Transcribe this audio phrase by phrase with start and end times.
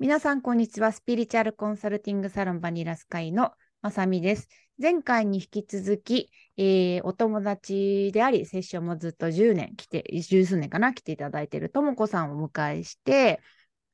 [0.00, 0.92] 皆さん、こんにちは。
[0.92, 3.52] スピリチュアルコンサルティングサロンバニラスカイの
[3.82, 4.48] まさみです。
[4.80, 13.42] 前回に引き続き、えー、お友達であり、セッションもずっと10年来て、十数年かな、来ていただいているともこさんをお迎えして、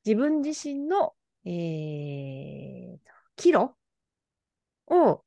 [0.05, 1.15] 自分自身の、
[1.45, 2.99] えー、
[3.35, 3.75] 岐路
[4.87, 5.25] を、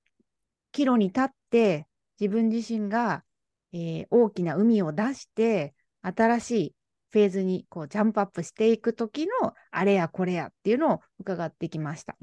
[0.71, 1.88] 岐路に立って、
[2.21, 3.25] 自分自身が、
[3.73, 6.75] えー、大きな海を出して、新しい
[7.11, 12.15] フェーズにこうジャンプアップしていく時のあれやこれやっていうのを伺ってきました。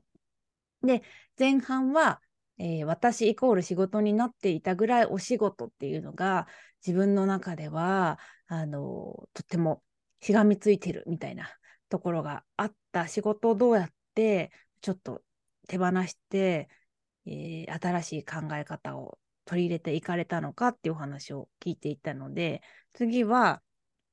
[0.83, 1.03] で、
[1.39, 2.21] 前半は、
[2.59, 6.47] えー、私イコール仕事になっていたぐらいお仕事っていうのが
[6.87, 9.83] 自分の中では、あの、とっても
[10.21, 11.49] しがみついてるみたいな
[11.89, 15.23] ところがあった仕事をどうやってちょっと
[15.69, 16.69] 手放して、
[17.27, 23.63] えー、新しい考え方を取り入れていかれたのかっていうお話を聞いていたので、次は、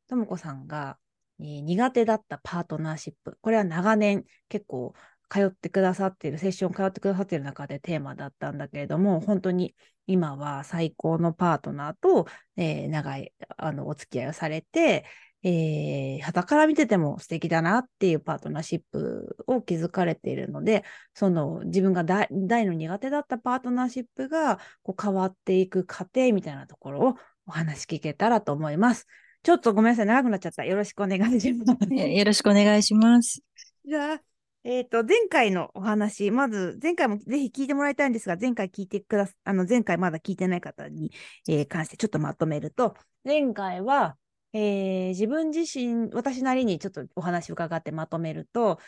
[0.07, 0.97] ともこさんが、
[1.39, 3.37] えー、苦手だったパートナーシップ。
[3.41, 4.93] これは長年結構
[5.29, 15.05] 通ってくださっている、セッション通ってくださっている中でテーマだったんだけれども、本当に今は最高のパートナーと、えー、長いあのお付き合いをされて、
[15.45, 22.27] えー、から見てても素敵だなっていうパートナーシップを築かれているので、その自分が大
[22.65, 29.07] の苦手だったパートナーシップがこう変わっていく過程みたいなところをお話聞けたらと思います。
[29.43, 30.63] ちょっとごめんなさい、長くなっちゃった。
[30.63, 31.93] よろしくお願いします。
[31.93, 33.41] よろしくお願いします。
[33.85, 34.21] じゃあ、
[34.63, 41.11] えっ、ー、と、前回のお話、まず、前回もぜひ聞いてもらいたいんですが、前回聞いてくださ、あの、前回まだ聞いてない方に、
[41.49, 44.15] えー、関してちょっとまとめると、前回は、
[44.53, 48.79] えー、自分自身、私なりにちょっとお話伺ってまとめると、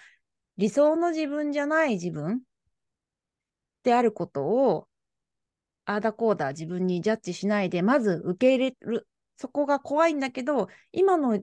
[0.56, 2.42] 理想の自分じゃない自分
[3.84, 4.88] であることを、
[5.84, 9.08] ああだこうだ自分にジャッジしないで、まず受け入れる
[9.38, 11.40] そこが怖いんだけど、今の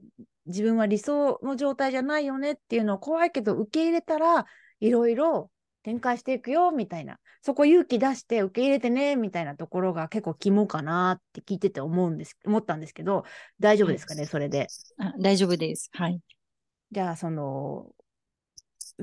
[0.47, 4.47] 自分は理想の状態じゃないよねっていうのを怖いけど受け入れたら
[4.81, 5.51] いろいろ
[5.85, 13.25] 展開していくよみたいな、そこ勇気出して受け入れてねみたいなところが結構肝かなって聞いてて思うんです、思ったんですけど、
[13.59, 14.69] 大丈夫ですかね、それで？
[14.99, 15.91] あ大丈夫です。
[15.93, 16.21] はい。
[16.93, 17.87] じゃあ、その、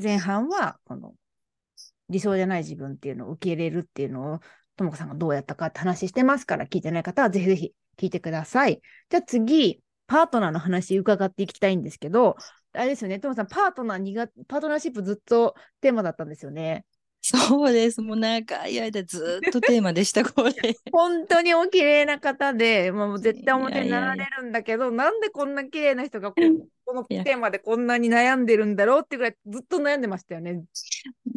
[0.02, 1.16] 前半は、この、
[2.08, 4.40] 理想じゃない自分っていうのを受け入れるっていうのを、
[4.78, 8.82] ともこさんがどうやったかって話してますから、聞いてない方はぜひぜひ聞いてください。
[9.10, 12.38] じゃあ次、パートナーの話伺っていきたいんですけど、
[12.74, 16.86] あれですよね、トモさん、パートナー苦パートナーシップずっとテーマだったんですよね。
[17.22, 18.02] そうです。
[18.02, 20.54] もう長い間ずっとテーマでした、これ。
[20.92, 26.42] 本当にお綺麗な方で、もう絶対表になられるんだけど、なんでこんな綺麗な人がこ
[26.90, 30.64] このテーマでこんなに悩んでるんだろうってぐらいずっと悩んでましたよね。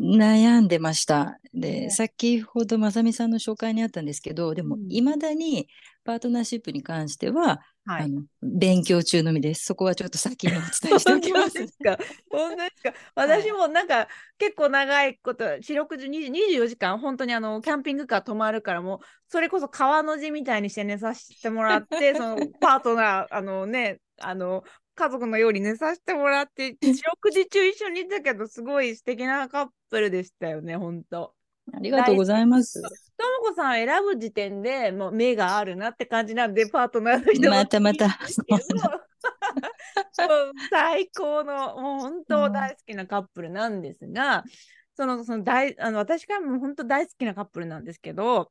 [0.01, 1.39] 悩んでました。
[1.53, 5.69] で、ね、先ほどまさみさんの紹介にあったんですけど、でも、いまだに
[6.05, 9.67] パートナーシップに関しては、はい、あの勉強中のみです。
[9.67, 11.53] そこはちょっと先にお伝えしておきます。
[11.59, 11.99] ですか？
[12.31, 12.95] 本当ですか？
[13.15, 14.07] 私もなんか、はい、
[14.39, 24.65] 結構長いこと、四六時24時間、本当にあのキャンピングカー泊まるからもそれこそ川の字みたいにして寝させてもらって、その パートナー、あのね、あの
[24.95, 31.35] 家族のように寝させてもらって、四六時中一緒にいたけど、すごい素敵なカップルでしたよね、本当。
[31.73, 32.83] ありがとうございます。
[32.83, 32.89] と
[33.43, 38.09] もこさん選ぶ時点でもう目があるなって感じなんで、パートナーの人またまた。
[40.71, 44.45] 最高の、もう本当大好きなカップルなんですが、うん、
[44.97, 48.51] その、その大、あの、私からも本当大好きなカップルなんですけど、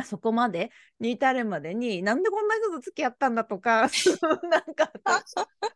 [0.00, 0.70] あそこまで？
[0.98, 3.88] に至るまでに、なんでこんな人と付き合ったんだとか、
[4.50, 4.90] なんか、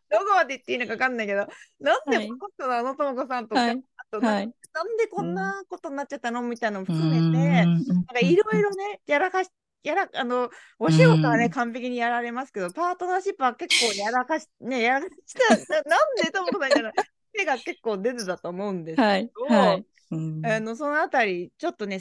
[0.09, 1.47] どこまで言っていいのか分かんないけど、
[1.79, 9.49] なんでこの人なの、ともこさんとか、はい、あと、はい、なんでこんなことになっちゃったのみたいなのも含めて、なんかいろいろね、やらかし、
[9.83, 10.49] やら、あの、
[10.79, 16.93] お仕事はね、完璧にやられますけど、パートナーシップは結構やらかし、 ね、やらかした、なんでともこさんじゃない、
[17.33, 19.31] 手が結構出てたと思うんですけど、はい。
[19.47, 19.85] はい。
[20.11, 21.99] あのそのあたり、ちょっとね、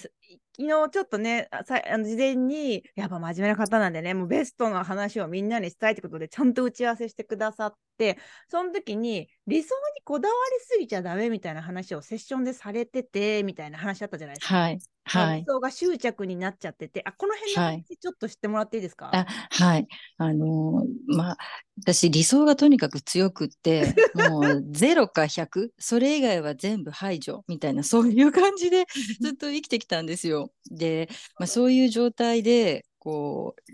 [0.57, 8.19] 昨日ちょっとね、さあの事前に、やっぱ真面目な方なんでね、もうベストの話をみんなに伝えてことで、ちゃんと打ち合わせしてくださって、
[8.49, 14.55] その時に、理想にこだわりすぎちゃダメみたいな話をセッションでされてて、みたいな話あったじゃないですか。
[14.55, 14.79] はい。
[15.07, 15.41] はい。
[15.41, 19.87] 理想が執着になっちゃってて、あ、この辺の話ちょっと知ってもらっていいですか、はい、あはい。
[20.17, 21.37] あのー、まあ、
[21.81, 28.87] 私理想がとにかく強くって、 もう0か100、それ以外は全部排除みたいな、そういう感じで
[29.21, 30.53] ずっと生きてきたんですよ。
[30.71, 33.73] で、まあ、そういう状態で、こう、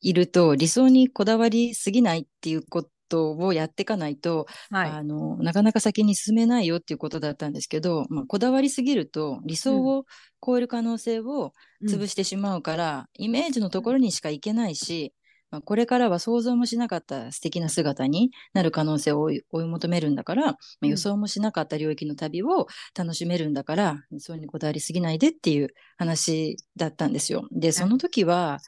[0.00, 10.04] いると理想にこだわりすぎないっていうことをやっていかないと、はい、あのなかなか先に進めないよっていうことだったんですけど、まあ、こだわりすぎると理想を
[10.44, 11.52] 超える可能性を
[11.86, 15.12] 潰してしまうから、うん、イメージのところにしか行けないし、
[15.50, 25.68] まあ、これからは想像もしなかった素敵な姿になる可能性を追い求めるんだから、まあ、予想もしなかった領域の旅を楽しめるんだから、そうにこだわりすぎないでっていう
[25.98, 27.48] 話だったんですよ。
[27.50, 28.58] で、その時は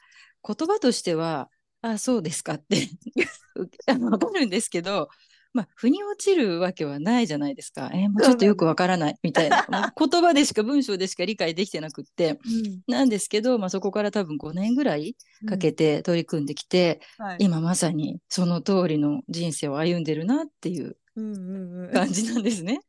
[0.47, 1.49] 言葉としては、
[1.83, 2.89] あ、そうですかって
[4.01, 5.09] わかるんですけど、
[5.53, 7.91] まあ、腑に落ちるわけはないじゃないですか。
[7.93, 9.67] えーもうちょっとよくわからないみたいな。
[9.71, 12.39] まあ言葉でしか文章でしか理解できてなくって。
[12.87, 15.17] なんですけど、まあ、そこから多分5年ぐらい
[15.47, 22.81] かけて取り組んできて、はい今まさにその通りの人生を歩んでるなっていううんうんうん感じなんですね。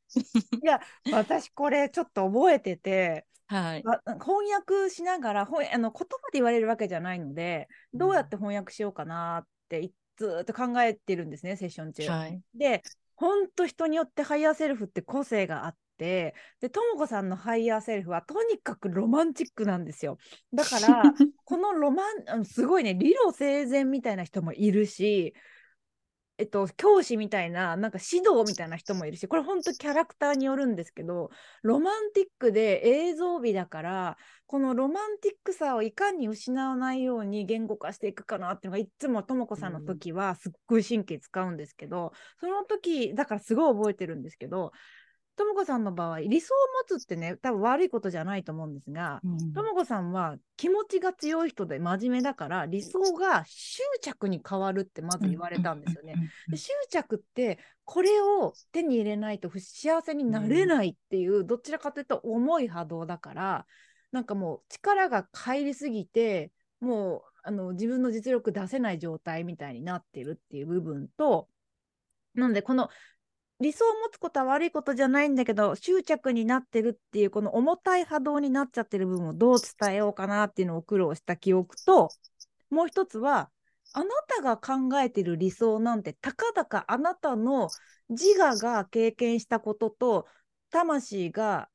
[0.64, 0.80] いや、
[1.12, 3.84] 私これちょっと覚えてて、はい。
[3.86, 12.08] あ翻訳しながら翻あの言葉で言われるわけじゃないので、どうやって翻訳しようかなっていずーっと考えてるんですね、セッション中。
[12.10, 12.42] はい。
[12.56, 12.84] で、
[13.16, 20.18] 本当人によってハイヤーセルフって個性があって、で、ともこさんのハイヤーセルフはとにかくロマンチックなんですよ。
[20.54, 21.04] だから、
[21.46, 22.04] このロマ
[22.38, 25.34] ン、すごいね、理路整然みたいな人もいるし、
[26.38, 31.30] えっと、教師みたいな、なんか指導みたいな人もいるし、これ本当キャラクターによるんですけど、
[31.62, 44.72] ロマンティックで映像美だから、このロマンティックさをいかに失わないように言語化していくかなっていうのが、いつもとも子さんの時はすっごい神経使うんですけど、その時、だからすごい覚えてるんですけど、
[45.36, 46.58] ともこさんの場合、理想を
[46.90, 56.16] 持つってね、多分悪いことじゃないと思うんですが、うんともこさんは気持ちが強い人で真面目だから、理想が執着に変わるってまず言われたんですよね。。
[56.50, 63.66] で執着ってこれを手に入れないと不幸せになれないっていう、どちらかというと重い波動だから
[64.12, 71.50] なんかもう力が入りすぎてもうあの自分の実力出せない状態みたいになってるっていう部分と
[72.36, 72.90] なのでこの
[73.64, 82.10] 理想を持つことは悪いことじゃないんだけど執着になってるっていうこの重たい波動になっちゃってる部分をどう伝えようかなっていうのを苦労した記憶と
[82.70, 83.50] もう一つは
[83.94, 87.70] あなたが考えてる理想なんてたかだかあなたの
[88.10, 90.28] 自我が経験したことと
[90.70, 91.70] 魂が、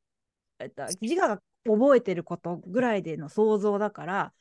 [0.58, 4.32] えっと、自我が覚えてることぐらいでの想像だから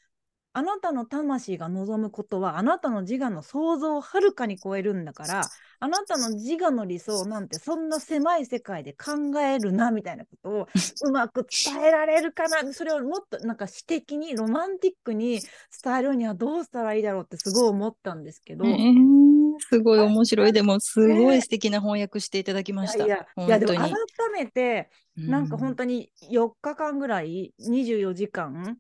[0.58, 5.42] あなたの魂が望むことはあなたの自我の想像をはるかに超えるんだから
[5.80, 10.68] あなたの自我の理想なんてそんな狭い世界で考えるなみたいなことを
[11.06, 12.74] うまく伝えられるかな？
[12.74, 15.42] それをもっとなんか詩的にロマンティックに
[15.84, 18.66] 伝えるにはどうしたらいいだろうってすごい思ったんですけど。
[18.66, 20.54] えーすごい面白い。
[20.54, 23.06] でも、すごい素敵な翻訳していただきました。
[23.06, 23.98] いやいや、でも本改
[24.32, 28.78] めて、なんか本当当に4日間ぐらい、24時間、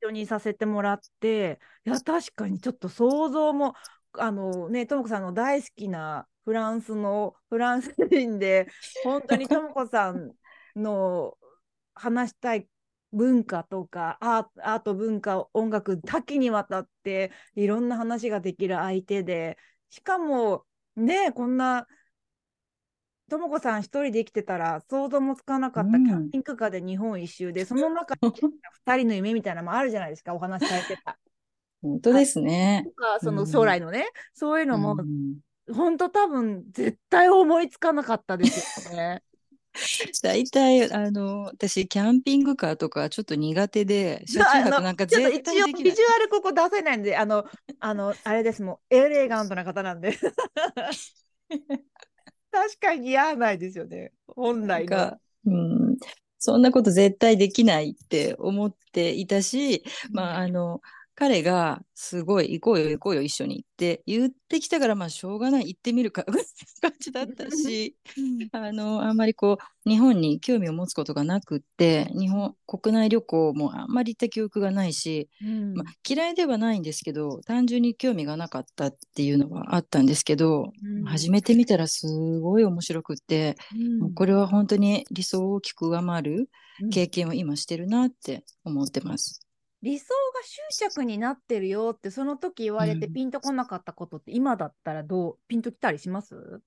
[0.00, 3.74] 一緒にさせてもらって、いや、確かにちょっと想像も、
[4.14, 8.68] あのね、ともこさんの大好きなフランスの、フランス人で、
[9.04, 10.32] 本当にともこさん
[10.76, 11.36] の
[11.94, 12.68] 話したい
[13.12, 19.58] 文化とかアート文化音楽多岐にわたっていろんな話ができる相手で
[19.90, 20.64] しかも
[20.96, 21.86] ねこんな
[23.32, 28.30] ともこさん一人で生きてたら想像もつかなかったうんキャンピングカーで日本一周で、 その中に
[28.84, 31.18] 二人の夢みたいなのもあるじゃないですかお話しされてた。
[31.80, 32.90] 本当ですねと。
[32.90, 39.22] かそのうん将来のね、そういうのもうん本当多分絶対思いつかなかったですよね。
[40.22, 46.02] 大体、あの、私、キャンピングカーとかちょっと苦手で、車中泊なんか一応ビ対できないジ。
[46.02, 47.46] ュアルここ出せないんで、あの、
[47.80, 50.18] あの、あれです、もうエレガントな方なんで。
[52.52, 55.18] 確かに似合わないですよね、本来が。
[55.46, 55.96] うん、
[56.38, 60.82] そんなこと絶対できないって思っていたし、まあ、あの、
[61.22, 66.24] 彼がすごい行こうよ行こうよ一緒にって言ってきたから、まあ、しょうがない行ってみるか、
[66.82, 67.94] 感じだったし、
[68.50, 75.74] あの、あんまりこう、日本に興味を持つことがなくって、日本、国内旅行もあんまり行った記憶がないし、うん。
[75.74, 81.04] まあ、嫌いではないんですけど、単純に興味がなかったっていうのはあったんですけど、うん。
[81.04, 83.56] 始めてみたらすごい面白くって、
[84.00, 84.14] うん。
[84.14, 86.50] これは本当に理想を大きく上回る
[86.82, 86.90] うん。
[86.90, 89.46] 経験を今してるなって思ってます。
[89.82, 93.12] 理想が執着になってるよってその時言われてうん。
[93.12, 95.38] ピンとこなかったことって今だったらどう？
[95.48, 96.62] ピンときたりします？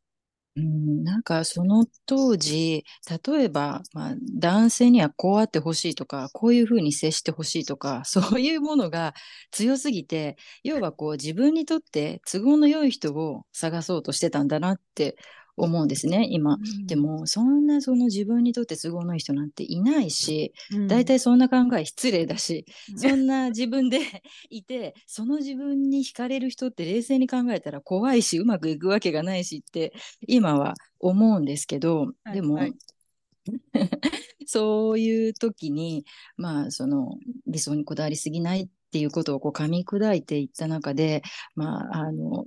[0.57, 2.86] うん、なんかその当時、
[3.27, 9.13] 例えば、まあ、男性にはこうあってほしいとか、こういうふうに接してほしいとか、 そういうものが
[9.51, 15.17] 強すぎて、要はこう自分にとって都合の良い人を探そうとしてたんだなって
[15.57, 16.57] 思うんですね、今。
[16.85, 20.88] で、も、そんなその自分にとって都合のいい人なんていないし、うん。
[20.88, 24.00] 大体そんな考え失礼だし、そんな自分で
[24.50, 29.93] いて、その自分に惹かれる人って冷静に考えたら怖いし、うまくいくわけがないしって、
[30.27, 32.74] 今は思うんですけど、はいでも、はい。
[34.47, 36.05] そういう時に、
[36.38, 41.21] まあ、その理想にこだわりすぎないってっていうことをこう噛み砕いていった中で、
[41.53, 42.45] まあ、あの、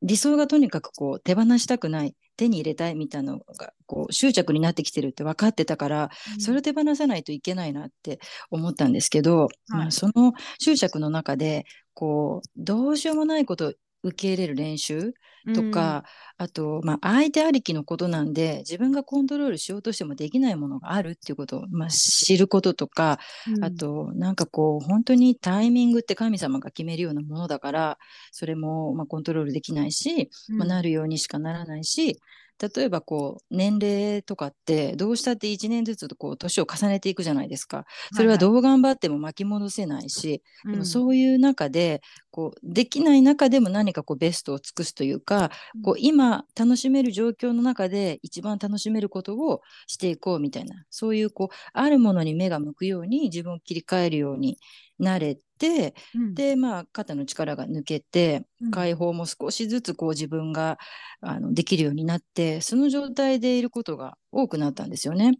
[0.00, 11.64] 理想がとにかくこう手放したくない、手に入れたいみたいなのがこう執着になってきてるって分かってたから、うん、それを手放さないといけないなって思ったんですけど、はい、まあ、その執着の中で
[11.94, 13.74] こうどうしようもないこと
[14.06, 15.14] 受け入れる練習
[15.54, 16.04] とか、
[16.38, 23.18] うん、あと、まあ、相手ありきのことなんで自分がコントロールしようとしてもできないものがあるっていうことを、まあ、知ることとか、
[23.54, 27.98] うん、あとなんかこう本当にタイミングって神様が決めるようなものだから
[28.32, 32.18] それも、まあ、コントロールできないし、まあ、なるようにしかならないし、
[32.58, 37.84] 例えばこう年齢とかってどうしたって1年ずつこう年を重ねていくじゃないですか。
[38.14, 54.58] それはどう頑張っても巻き戻せないし、はいはい、でもそういう中でこうできない中でも何かこうベストを尽くすというか、うん、こう今楽しめる状況の中で一番楽しめることをしていこうみたいなそういうこうあるものに目が向くように自分を切り替えるように
[54.98, 60.78] なれて、うん、でまあ肩の力が抜けて、解放も少しずつこう自分が
[61.20, 65.38] あのできるようになってその状態でいることが多くなったんですよね。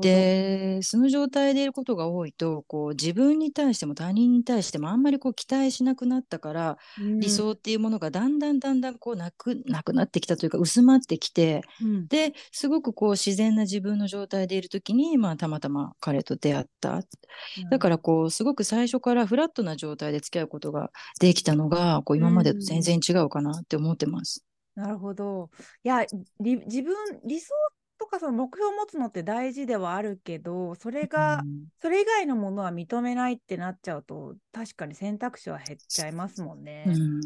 [0.00, 17.02] でその状態でいることが多いとこう自分に対しても他人に対してもあんまりこう期待しなくなったから、うん、理想っていうものがだんだんだんだんこうなくなくなってきたというか薄まってきて、うん、ですごくこう自然な自分の状態でいる時に、まあ、たまたま彼と出会った。
[17.70, 24.44] だからこうすごく最初からフラットな状態で付き合うことができたのがこう今までと全然違うかなって思ってます。
[24.76, 25.50] なるほど。
[25.82, 26.04] いや、
[26.38, 27.54] 自分、理想
[28.06, 36.84] とかその目標を持つのって大事ではあるけど、それが、うん、それ以外のものは認めないってなっちゃうと、確かに選択肢は減っちゃいますもんね。
[36.86, 37.20] うん、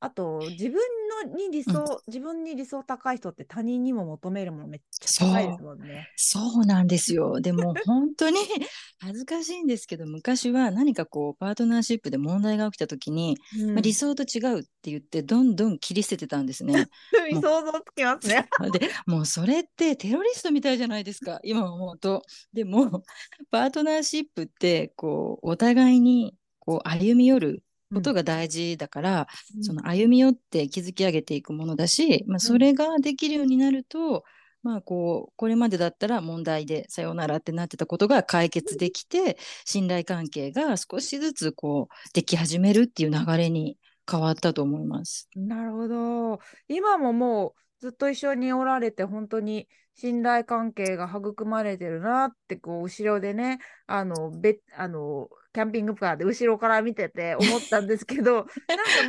[0.00, 0.78] あと、自分
[1.26, 6.12] のに理想、うん、自分に理想高い人って他人にも求めるものめっちゃ高いですもんね。
[6.16, 7.40] そうなんですよ。
[7.40, 8.38] でも 本当に
[9.00, 16.88] 恥ずかしいんですけど、昔は何かこう、パートナーシップで問題が起きた時に、うん、まあ、理想と違うって言って、どんどん切り捨ててたんですね。
[17.34, 18.48] 想像つきますね。
[18.72, 22.22] で、もうそれってテロリストみたいじゃないですか、今思うと。
[22.52, 23.02] でも、
[23.50, 34.24] パートナーシップって、こう、お互いにこう歩み寄ることが大事だから、うん、その歩み寄って築き上げていくものだし、まあ、それができるようになると、
[34.62, 43.78] まあこうこれまでだったら問題でさようならってなってたことが解決できて信頼関係が少しずつこうでき始めるっていう流れに
[44.10, 45.28] 変わったと思います。
[45.36, 46.40] なるほど。
[46.68, 58.52] 今ももうずっと一緒におられて本当に信頼関係が育まれてるなってこう後ろでねあのべあのキャンピングカーで後ろから見てて 思ったんですけどなんか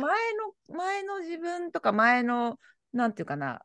[0.00, 2.58] の前の自分とか前の
[2.92, 3.62] なんていうかな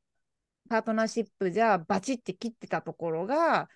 [0.69, 3.69] パートナーシップじゃバチって切ってたところが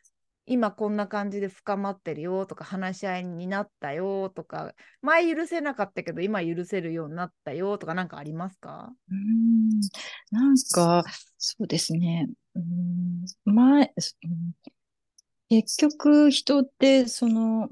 [0.45, 8.93] 今こんな感じで深まってるよとか話し合いになったよとか前許せなかったけど今許せるようになったよとか何かありますか？
[9.09, 9.79] うん。
[10.29, 11.03] なんか
[11.39, 12.29] そうですね。
[12.53, 13.25] うん。
[13.45, 13.91] 前、
[15.49, 17.69] 結局人ってその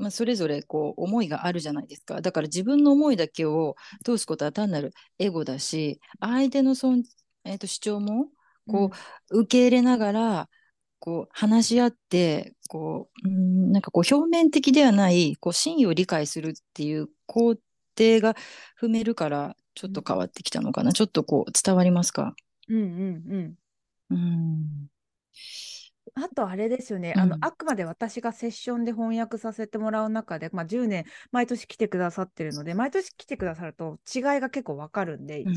[0.00, 2.20] まあ、それぞれこう思いがあるじゃないですか。
[2.20, 7.04] だから自分の思いだけを通すことは単なるエゴだし相手のそん、
[7.44, 8.28] えー、と主張も
[8.66, 8.90] こ
[9.30, 10.48] う、受け入れながら
[10.98, 17.54] こう話し合ってこううんなんかこう表面的ではないこう真意を理解するっていう工
[17.98, 18.34] 程が
[18.80, 22.34] 踏めるからちょっと変わってきたのかな、ちょっとこう伝わりますか？
[22.68, 22.84] うんうん
[23.30, 23.54] うん。
[24.10, 24.90] うん
[26.14, 35.54] あとあれですよね、うん、あのあくまで私がセッションで翻訳させてもらう中で、まあ、10年毎年来てくださってるので毎年来てくださると違いが結構わかるんで、うん、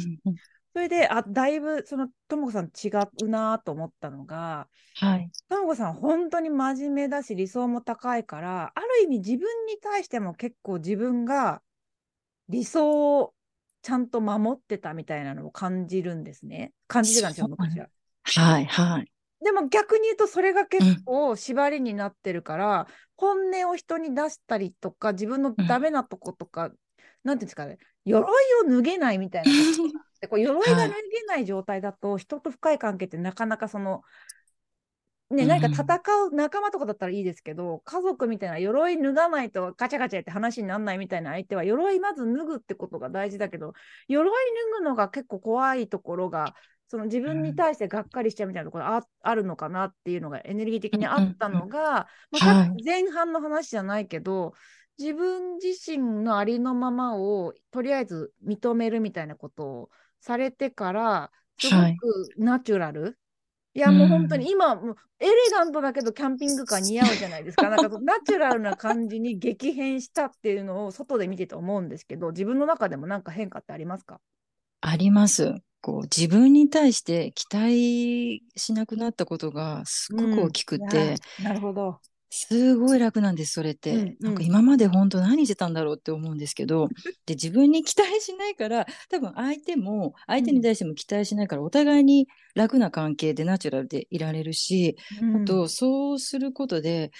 [0.73, 2.89] それであだいぶそのともこさん違
[3.23, 11.61] うなと思ったのが、はい、ともこさん本当に真面目だし理想も高いからある意味自分に対しても結構自分が
[12.49, 13.33] 理想を
[13.81, 16.71] ちゃんと守ってたみたいなのを感じるんですね。
[16.87, 17.87] 感じてたんですよ、昔は。
[18.23, 19.11] はいはい。
[19.43, 22.85] でも逆に言うとそれが結構縛りになってるから、うん、
[23.15, 26.73] 本音を人に出したりとか自分のダメなとことか、うん、
[27.23, 28.25] なんていうんですかね鎧
[28.65, 29.51] を脱げないみたいな
[30.21, 30.93] でこう鎧が脱げ
[31.27, 34.01] ない状態だと、はい、人と深い関係ってなかなかその
[35.33, 43.73] ね、何か戦う仲間とかだったらいいですけど、うん、家族みたいな鎧脱がないとガチャガチャって話にならないみたいな相手は鎧まず脱ぐってことが大事だけど
[44.07, 46.53] 鎧脱ぐのが結構怖いところが
[46.93, 54.53] その自分に対してがっかりしちゃうみたいなところあ,、あるのかなっていうのがエネルギー的にあったのが、まあ、前半の話じゃないけど、
[54.99, 59.89] 自分自身のありのままをとりあえず認めるみたいなことを
[60.21, 63.17] されてからすごくナチュラル。
[63.73, 67.71] いや、もう本当に今、もうエレガントだけどキャンピングカー似合うじゃないですか。
[67.71, 74.21] なんかナチュラルな感じに激変したっていうのを外で見てて思うんですけど、自分の中でもなんか変化ってありますか？
[74.81, 75.55] あります。
[75.83, 81.99] こう自分に対して期待しなくなったことがすごく大きくて、うん、なるほど。
[82.29, 83.93] すごい楽なんです、それって。
[83.93, 86.87] うんうん、なんか今まで本当何してたんだろうって思うんですけど、
[87.27, 97.11] で、自分に期待しないから、多分相手も、相手に対しても期待しないから、お互いに楽な関係でナチュラルでいられるし、うん、あと、そうすることで、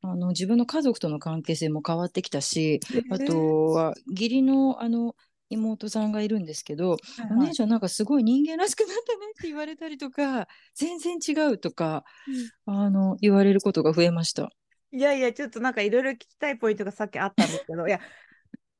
[0.00, 5.16] あの、自分の家族との関係性も変わってきたし、あとは、義理の、あの、
[5.52, 12.04] 妹さんがいるんですけど、はいはい、お姉ちゃんなんかすごい人間らしくなったねって言われたりとか、全然違うとか、
[12.66, 14.50] うん、あの、言われることが増えました。
[14.92, 18.00] いやいや、ちょっとなんかいろいろ聞きたいポイントがさっきあったんですけど、いや、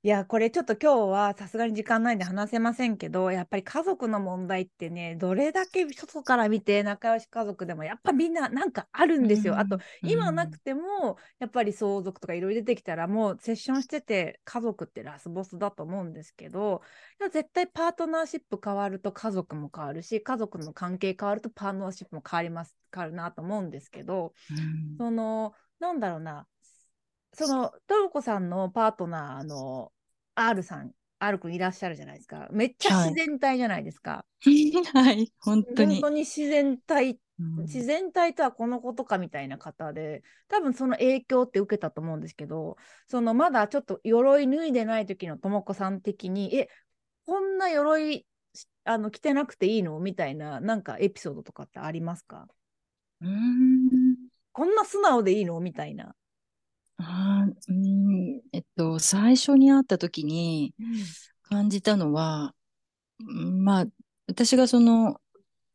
[0.04, 9.61] いや、これちょっと今日はさすがに時間ないんで話せませんけど、やっぱり家族の問題ってね、どれだけ外から見て仲良し家族でもやっぱみんななんかあるんですよ。
[9.61, 16.82] あと、今なくても、やっぱり相続とかいろいろ出てきたら、もうセッションしてて家族ってラスボスだと思うんですけど、
[17.32, 24.35] 絶対パートナーシップ変わると家族も変わるし、家族の関係変わるとパートナーシップも変わります、変わるなと思うんですけど、
[24.99, 26.47] その、なんだろうな、
[27.34, 29.90] そのトルコさんのパートナーの
[30.34, 32.48] R さん、R 君いらっしゃるじゃないですか。
[32.50, 34.24] めっちゃ自然体じゃないですか。
[34.92, 35.94] はい、本当に。
[35.94, 46.68] 本当に自然体、うん、自然体とはこのことかみたいな方で、多分その影響って受けたと思うんですけど、そのまだちょっと鎧脱いでない時のとも子さん的に、え、
[47.24, 48.26] こんな鎧
[48.84, 49.98] あの着てなくていいの？
[50.00, 52.46] みたいな、なんかエピソードとかってありますか？
[53.20, 54.16] うん
[54.50, 55.60] こんな素直でいいの？
[55.60, 56.14] みたいな。
[57.04, 60.75] あうん、えっと、最初に会った時に
[61.42, 62.54] 感じたのは、
[63.21, 63.87] うん、まあ、
[64.26, 65.21] 私がその、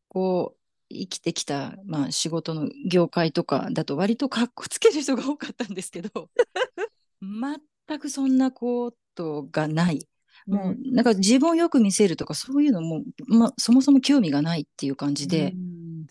[0.08, 0.58] こう、
[0.90, 6.30] 生きてきた、まあ、仕事の業界とかだと割とかっこつける人が多かったんですけど、
[7.22, 10.08] 全くそんなことがない。
[10.46, 15.54] もう、なんか自分をよく見せるとか、そういうのも、まあ、そもそも興味がないっていう感じで、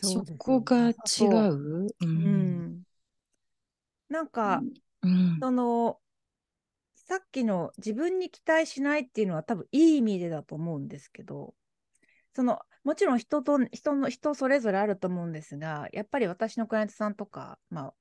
[0.02, 0.94] そこが違
[1.50, 1.87] う。
[2.00, 2.82] うん、
[4.11, 4.62] なんか、
[5.06, 5.98] うん、その、
[6.96, 11.54] さっきの自分に期待しないっていうのは多分いい意味でだと思うんですけど、
[12.35, 17.94] その、もちろん人と、人の、人それぞれあると思うんですが、やっぱり私のクライアントさんとか、まあ、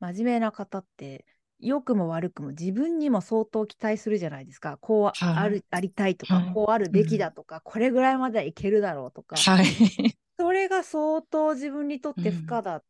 [0.00, 1.24] 真面目な方って、
[1.58, 4.76] 良くも悪くも自分にも相当期待するじゃないですか。
[4.78, 9.66] こうある、はい、ありたいとか、はい、こうあるべきだとか、うん、これぐらいまではいけるだろうとか、はい、
[10.38, 12.84] それが相当自分にとって負荷だっ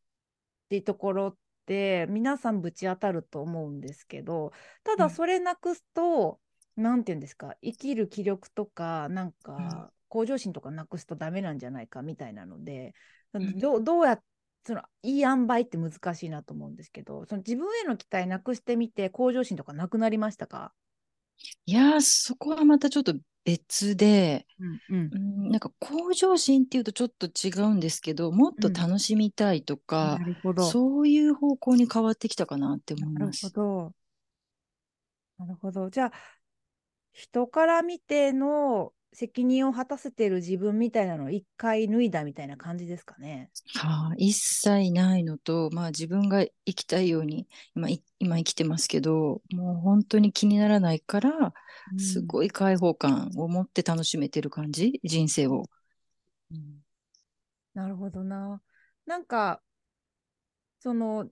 [0.68, 1.36] ていうところっ
[1.66, 4.52] て、皆さんぶち当たると思うんですけど、
[4.84, 6.40] ただそれなくすと、
[6.76, 12.94] うん、て言うんですか、生きる気力とか、なんか、向上心とかなくすとダメなんじゃないかみたいなので、
[13.32, 14.24] うん、どどうやって
[14.66, 20.72] そのいい塩梅って難しいなと思うんですけど、その自分への期待なくしてみて、向上心とかなくなりましたか？
[21.66, 23.14] いやそこはまたちょっと
[23.46, 24.44] 別で、
[24.90, 33.44] うんうん、なんか向上心っていうとちょっと違うんですけど、もっと楽しみたいとか、うん、そういう方向に変わってきたかなって思います。
[33.44, 33.92] なるほど。
[35.38, 35.90] なるほど。
[35.90, 36.12] じゃあ、
[37.12, 43.50] 人から見ての責任を果たせてる自分みたいなのを一回脱いだみたいな感じですかね。
[43.74, 51.54] はあ、一切ないのと、まあ自分が生きたいように今今生きてますけど、もう本当に気にならないから、
[51.96, 55.64] すごい開放感を持って楽しめてる感じ、人生を、
[56.50, 56.82] うん。
[57.74, 58.62] なるほどな。
[59.06, 59.62] なんか、
[60.80, 61.30] その、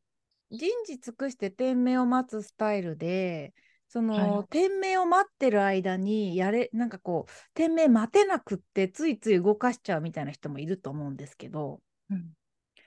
[0.50, 3.54] 人事尽くして天命を待つスタイルで、
[3.94, 11.80] その、はい、店名を待ってる間にやれなんかこう店名待てなくってついつい動かしちゃうみたいな人もいると思うんですけど、
[12.10, 12.32] うん、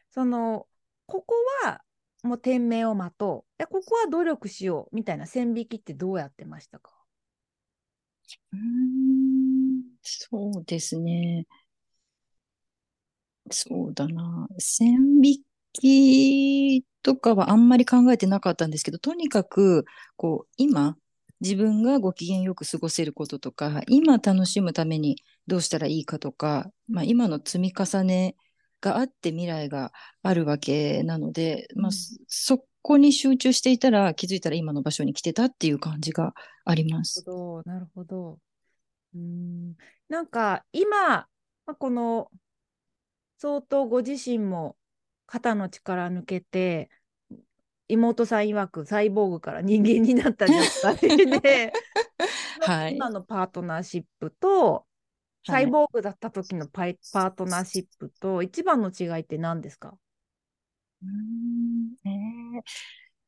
[0.10, 0.68] その
[1.06, 1.80] ここは
[2.24, 3.66] もう店名を待とう。
[3.68, 6.92] ここは努力しようみたいな線引きってどうやってましたか？
[8.52, 11.46] うんそうですね。
[13.50, 14.50] そうだな。
[14.58, 15.42] 線引
[15.80, 19.86] きとかはあんまり考えてなかったんですけど、とにかく、
[20.16, 20.98] こう、今、
[21.40, 28.36] 自分がご機嫌よく過ごせることとか、今楽しむためにどうしたらいいかとか、まあ、今の積み重ね
[28.82, 29.92] があって未来が
[30.24, 31.92] あるわけなので、まあ、
[32.28, 36.34] そこに集中していたら気づいたら今の場所に来てたっていう感じが
[36.66, 37.24] あります。
[37.26, 38.40] なるほど、なるほど。
[39.16, 39.76] うん
[40.10, 41.28] なんか今、ま
[41.66, 42.32] あ、この
[43.40, 44.76] 相当ご自身も
[45.28, 46.90] 肩の力抜けて、
[47.88, 51.72] 妹さん曰くサイボーグから人間になった状態で、
[52.62, 54.86] はい、今のパートナーシップと、
[55.46, 59.98] サイボーグだった時のパイパートナーシップと一番の違いって何ですか？
[61.04, 62.62] うんえー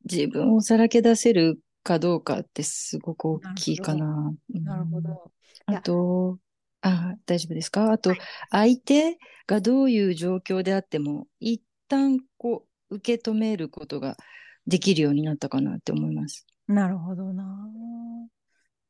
[0.06, 4.34] 自分をさらけ出せるかどうかってすごく大きいかな。
[4.50, 5.04] なるほうん。
[5.04, 5.32] ど。
[5.66, 6.40] あと、
[6.82, 7.92] あ、大丈夫ですか？
[7.92, 8.16] あと、
[8.50, 14.18] 相手がどういう状況であっても、一旦こう、受け止めることが
[14.66, 16.46] できるようになったかなって思います。
[16.68, 17.70] なるほどな。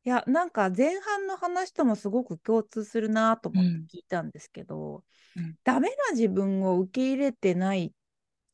[0.05, 5.03] いや、なんか前半の話ともすごく共通するなと思ってうん聞いたんですけど、
[5.35, 7.93] うんダメな自分を受け入れてない、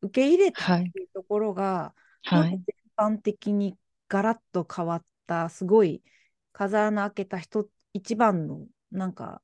[0.01, 2.49] 受け入れたはいっていうところが、はい。
[2.49, 2.60] 全
[2.97, 3.77] 般的に
[4.08, 6.03] ガラッと変わった、すごい
[6.51, 9.41] 風穴開けた人、一番のなんか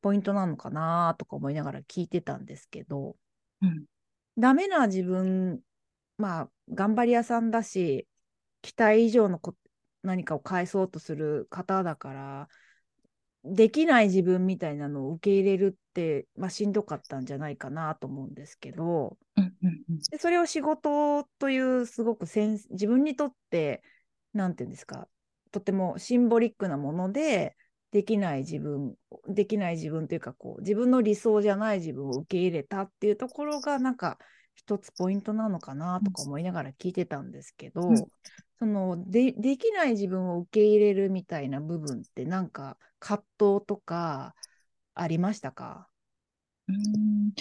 [0.00, 3.16] ポイントなのかなとか思いながら聞いてたんですけど、
[3.62, 3.84] うん
[4.40, 5.60] ダメな自分、
[6.16, 8.08] まあ、頑張り屋さんだし、
[8.62, 9.54] 期待以上のこ
[10.02, 12.48] 何かを返そうとする方だから、
[13.44, 19.18] できない自分みたいなのを受け入れるって、まあ、しんどかったんじゃないかなと思うんですけど、
[20.10, 23.82] でそれを仕事というすごくセンス自分にとって
[24.32, 25.08] なんていうんですか
[25.50, 27.56] とてもシンボリックなもので
[27.92, 28.94] できない自分
[29.28, 34.18] できない自分というかこう自分の理想じゃない自分を受け入れたっていうところがなんか
[34.54, 38.06] 一つポイントなのかなとか思いながら聞いてたんですけど、うん。
[38.58, 44.34] そのでできない自分を受け入れるみたいな部分ってなんか葛藤とか
[44.94, 45.88] ありましたか？
[46.68, 47.32] うん。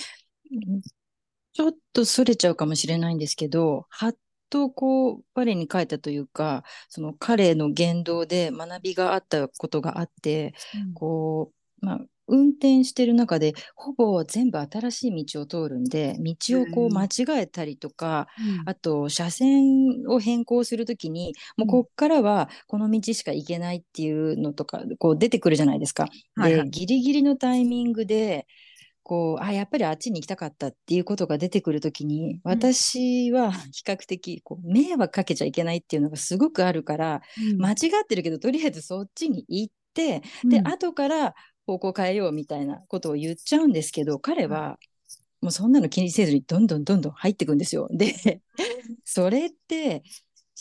[1.53, 4.15] ちょっとそれちゃうかもしれないんですけど、はっ
[4.49, 10.53] とこう、我に返ったというか、その彼の言動で学びがあったことがあって、
[10.93, 18.65] こう、まあ、運転してる中で、ほぼ全部新しい道を通るんで、道をこううん間違えたりとか、うん。
[18.65, 26.05] あと、車線を変更するときに、もうこっからはこの道しか行けないっていうのとか、こう出てくるじゃないですか。
[26.38, 26.69] で、はいはい。
[26.69, 28.45] ギリギリのタイミングで、
[29.09, 37.23] こう、あ、やっぱりあっちに行きたかったっていうことが出てくるときに、私は 比較的、こう、迷惑かけちゃいけないっていうのがすごくあるから、
[37.57, 40.67] 間違ってるけど、とりあえずそっちに行って、で、うん。
[40.67, 41.33] 後から
[41.65, 44.77] 方向変えようみたいなことを言っちゃうんですけど、彼は、
[45.41, 47.87] もうそんなの気にせずにどんどんどんどん入ってくんですよ。
[47.89, 48.13] で、
[49.05, 50.03] それって、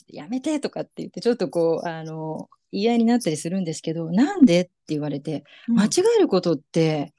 [0.06, 7.12] やめてとかって言って、ちょっとこう、あの、言い合いになったりするんですけど、なんでって言われて、間違えることって、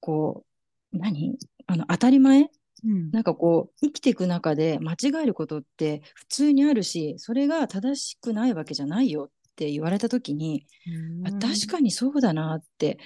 [0.00, 0.44] こ
[0.92, 1.36] う、何？
[1.66, 2.50] あの、当たり前？
[2.84, 3.10] うん。
[3.10, 10.66] なんかこう、生きていく中で間違えることって普通にあるし、それが正しくないわけじゃないよって言われたときに、
[11.24, 12.98] あ確かにそうだなって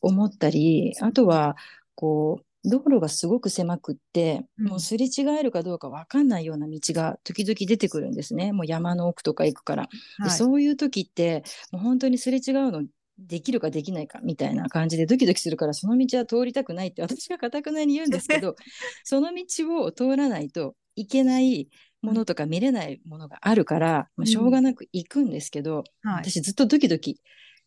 [0.00, 1.56] 思ったり、あとは、
[1.94, 4.66] こう、道路がすごく狭くって、うん。
[4.68, 8.52] もうすれ違えるかどうかわかんないような道が時々出てくるんですね。
[8.52, 9.82] もう山の奥とか行くから。
[9.84, 9.90] で
[10.22, 10.30] はい。
[10.30, 12.82] そういう時って、もう本当にすれ違うの
[13.18, 18.56] できるかできないかみたいな感じでドキドキするから、その道は通りたくないって私がかたくなに言うんですけど、
[19.04, 21.68] その道を通らないといけない
[22.02, 26.30] ものとか見れないものがあるから、まあ、しょうがなく行くんですけど、はい。
[26.30, 27.20] 私ずっとドキドキ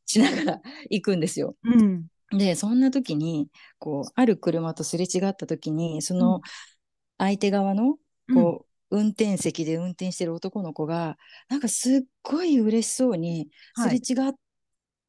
[0.05, 1.55] しながら行くんですよ。
[1.63, 2.07] うん。
[2.37, 6.41] で、そんな時に、こう、ある車とすれ違った時に、その
[7.17, 7.97] 相手側の、
[8.33, 11.17] こう、運転席で運転してる男の子が、
[11.49, 14.33] なんかすっごい嬉しそうにすれ違っ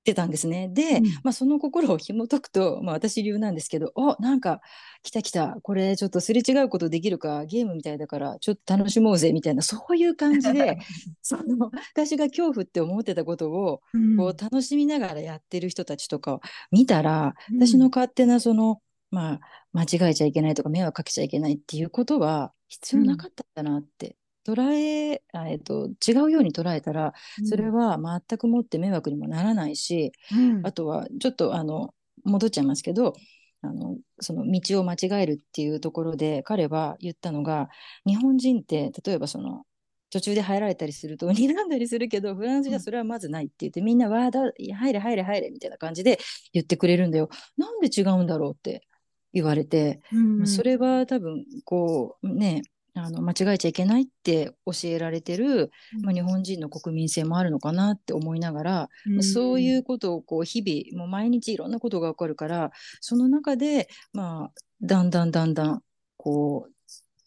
[0.08, 0.68] てたんですね。
[0.68, 1.04] で、うん。
[1.22, 4.60] まあその心を紐解くと、まあ私流なんですけど、お、なんか
[5.02, 10.78] 来た来た、これちょっとすれ違うことできるか、ゲームみたいだからちょっと楽しもうぜみたいな、そういう感じで、
[11.22, 14.16] その私が恐怖って思ってたことを、うん。
[14.16, 16.40] こう楽しみながらやってる人たちとかを
[16.70, 17.66] 見たら、うん。
[17.66, 19.40] 私の勝手なその、まあ、
[19.72, 24.17] 間違えちゃいけないとか迷惑かけちゃいけないっていうことは必要なかったんだなって、
[24.52, 27.12] 捉え、あえっと、違うように捉えたら、
[27.44, 30.66] それは全くもって迷惑にもならないし、うん。
[30.66, 33.14] あとはちょっとあの、戻っちゃいますけど、
[33.60, 37.68] あの、その道を間違えるっていうところで彼は言ったのが、
[38.06, 39.64] 日本人って例えばその、
[40.10, 46.18] 途中で入られたりすると睨んだりするけど、フランスじゃそれはまずないって言って、みんなわーだ、入れ入れ入れみたいな感じで
[46.54, 47.28] 言ってくれるんだよ。
[47.58, 48.86] なんで違うんだろうって
[49.34, 50.46] 言われて、うん。
[50.46, 52.62] それは多分、こう、ね、
[52.98, 55.70] あの、間違えちゃいけないって教えられてる、
[56.02, 59.22] まあ、日本人の国民性もあるのかなって思いながら、うん。
[59.22, 65.82] そういうことをこう日々、もう毎日いろんなことが起こるから、その中で、まあ、だんだんだんだん、
[66.16, 66.68] こ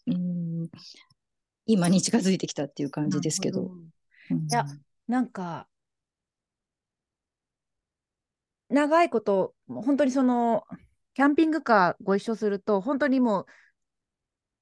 [0.06, 0.70] う、うん、
[1.66, 3.62] 今に近づいてきたっていう感じですけど。
[3.62, 3.74] なるほ
[4.30, 4.38] うん。
[4.38, 4.66] いや
[5.08, 5.66] なんか
[8.72, 10.64] 長いこと本当にその
[11.14, 13.46] キャンピングカーご一緒すると本当にもう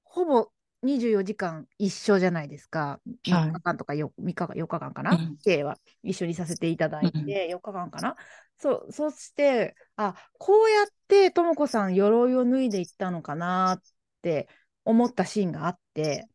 [0.03, 0.49] ほぼ
[0.83, 2.81] 24時間一緒じゃないですか。
[2.81, 8.17] はい3日間とか 4, 日間4日間かな、うん計は一緒にさせていただいて、うん4日間かな？
[8.59, 13.83] そう、そして、あ、こうやってともこさん鎧を脱いでいったのかなっ
[14.23, 14.49] て
[14.85, 16.27] 思ったシーンがあって、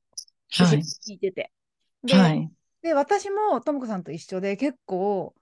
[0.49, 0.77] はい。
[0.79, 1.51] 聞いてて。
[2.03, 2.51] で、はい。
[2.81, 5.35] で私もともこさんと一緒で結構、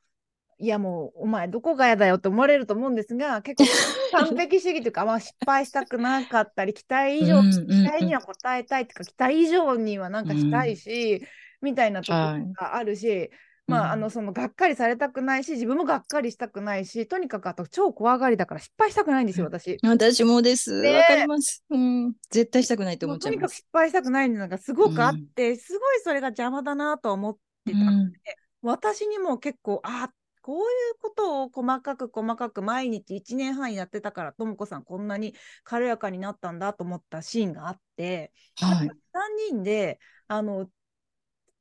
[0.60, 3.64] いやもうお前どこがやだよって思われると思うんですが、 結
[4.12, 11.24] 構完璧主義というか、まあ失敗したくなかったり、期待以上、うんうんうん期待には応えたいというか、期待以上にはなんかしたいし、
[11.62, 13.30] みたいなところがあるし、
[13.66, 19.78] まあ、あの、その、がっかりされたくないし、自分もがっかりしたくないし、とにかくあと超怖がりだから失敗したくないんですよ、私。
[19.84, 20.74] 私もです。
[20.74, 21.64] わ、ねかります。
[21.70, 22.14] うん。
[22.30, 23.40] 絶対したくないと思っちゃいます。
[23.40, 28.18] とにかく失敗したくないのがすごくあって、すごいそれが邪魔だなと思ってたので、
[28.62, 30.10] 私にも結構、あ
[30.44, 30.66] こういう
[31.02, 38.88] ことを細かく細かく毎日1年半やってたから、ともこさんこんなに軽やかになったんだと思ったシーンがあって、はい。
[38.88, 40.70] 3人で、あの、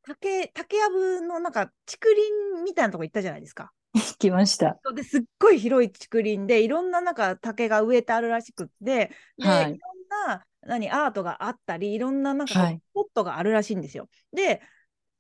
[0.03, 3.73] 竹、竹やぶのなんか竹林みたいなとこ行ったじゃないですか。
[4.19, 4.81] 来ました。
[4.97, 14.09] ですっごい広い竹林でいろんななんか竹が植えてあるらしくってで、はいい、ろんな何アートがあったりいろんななんかスポットがあるらしいんですよ。
[14.33, 14.61] で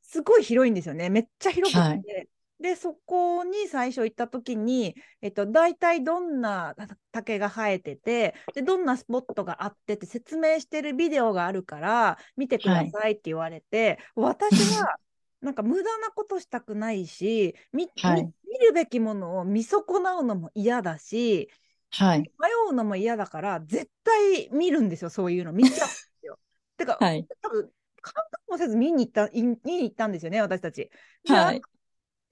[0.02, 1.80] すごい広いんですよねめっちゃ広くて。
[1.80, 2.28] はい
[2.62, 6.74] でそこに最初行った時に、えっと、大体どんな
[7.12, 14.96] 竹が生えててでどんなスポットがあってって説明してるビデオがあるから見てくださいって言われて、私は
[15.40, 21.50] なんか無駄なことしたくないし、みはいみ見るべきものを見損なうのも嫌だし、
[21.90, 22.32] はい。
[22.38, 25.52] 迷うのも嫌だから、絶対見るんですよ、そういうの。
[25.52, 26.38] 見ちゃうんですよ。
[26.76, 27.28] てか、はい。
[27.40, 30.90] 多分感覚もせず見に行ったい見に行ったんですよね、私たち。
[31.28, 31.62] ではい。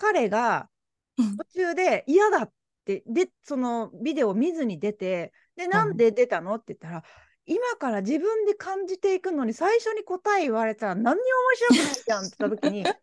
[0.00, 0.68] 彼が
[1.18, 2.52] うん途中で嫌だっ
[2.84, 7.04] て、で、そのビデオを見ずに出て、で、なんで出たのって言ったら、
[7.46, 12.96] 今から自分で感じていくのに最初に答え言われたら何にも面白くないじゃんって言った時に あ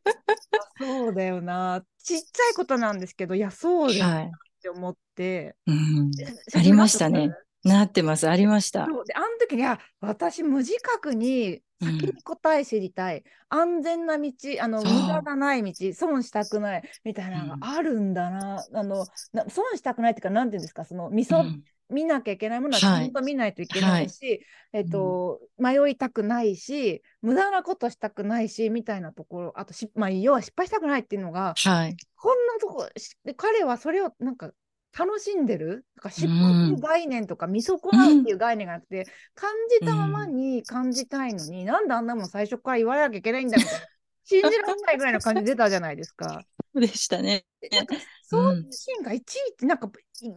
[0.80, 4.32] そうだよなちっちゃいことなんですけどいやそうだよなっはい。
[4.62, 6.12] て思って、うん。
[6.56, 7.32] ありましたね
[7.64, 8.30] なってます。
[8.30, 8.84] ありました。
[8.84, 9.04] あの
[9.40, 21.64] 時にあ私無自覚に先に答え知りたい、安全な道あの無駄がない道損したくないみたいなのがあるんだな,、あのな損したくないっていうかなんていうんですかそのみそ、うん。
[21.90, 24.42] 見なきゃいけないものはちゃんと見ないといけないし、
[24.74, 31.96] えっと迷いたくないし無駄なことしたくないしみたいなところあとし、まあ、要は失敗したくないっていうのがはい。
[32.18, 32.90] こんなとこ
[33.38, 34.52] 彼はそれをなんか
[34.98, 35.86] 楽しんでる？
[35.96, 39.06] なんか失敗っていう概念とか見損なうっていう概念がなくて、
[39.36, 43.80] 感じたままに感じたいのに、なんであんなもん最初から言われなきゃいけないんだみたいな
[44.24, 46.42] 信じられないぐらいの感じ出たじゃないですか。
[46.74, 47.46] そうでしたね。
[47.62, 49.90] でなんかそういうシーンがいちいちなんか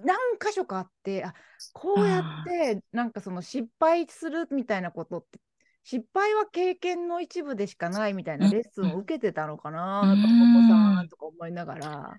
[0.05, 1.35] 何箇所かあってあ
[1.73, 5.39] こうやってなんかその失敗するみたいなことって
[5.85, 10.23] 失敗は経験の一部でしかないみたいなレッスンを受けてたのかなうん。
[10.23, 12.17] とお子さんとか思いながら。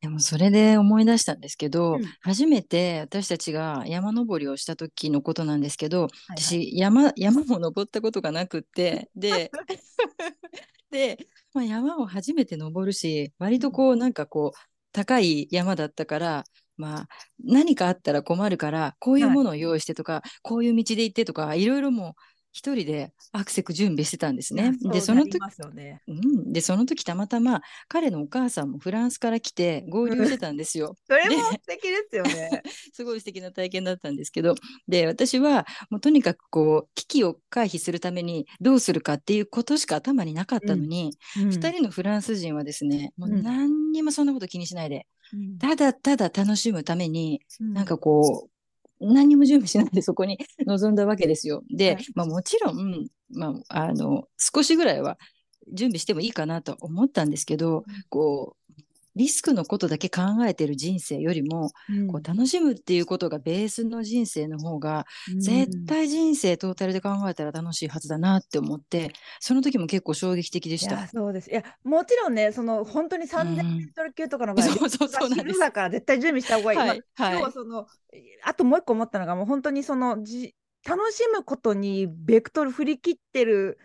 [0.00, 2.04] でもそれで思い出したんですけど、うん。
[2.20, 6.38] 初めて私たちが山登りをした時のことなんですけど、はいはい。
[6.38, 9.50] 私山山も登ったことがなくって で
[10.90, 14.58] で、まあ、山を初めて登るし割とこうなんかこう
[14.92, 16.44] 高い山だったから
[16.78, 17.08] まあ
[17.44, 24.72] 何かあったら困るからこういうものを用意してとか、こういう道で行ってとかいろいろもう一人でアクセク準備してたんですね。
[24.82, 25.38] でその時。
[26.08, 30.96] うん、でその時たまたま彼のお母さんもフランスから来て合流してたんですよ。
[31.06, 32.62] それも素敵ですよね。
[32.92, 34.54] すごい素敵な体験だったんですけど
[34.88, 48.59] で私はもうとにかくこう危機を回避するためにどうするかっていうことしか頭になかったのに、うん2人のフランス人はですねもううん何にもそんなこと気にしないで、うんただただ楽しむためにうんなんかこう
[49.00, 51.62] 何にも準備しないでそこに 臨んだわけですよ。
[51.70, 55.18] で、はいまあ、もちろん、まあ、あの少しぐらいは
[55.72, 58.59] 準備してもいいかなと思ったんですけど、こう
[59.20, 62.08] リスクのことだけ考えてる人生よりも、うん。
[62.08, 65.40] こう楽しむっていうことがベースの人生の方が、うん。
[65.40, 71.06] 絶対人生トータルで考えたら楽しいはずだなって思ってその時も結構衝撃的でしいやた。
[71.06, 71.50] そうです。
[71.50, 75.40] いやもちろんねその本当に3000メートル級とかの場合、そうそうそうなんです。
[75.42, 76.78] 昼だから絶対準備した方がいい。
[76.78, 77.34] はいまあはい。
[77.34, 77.86] 要はその
[78.44, 80.54] あともう一個思ったのがもう本当にそのじ
[80.86, 83.78] 楽しむことにベクトル振り切ってる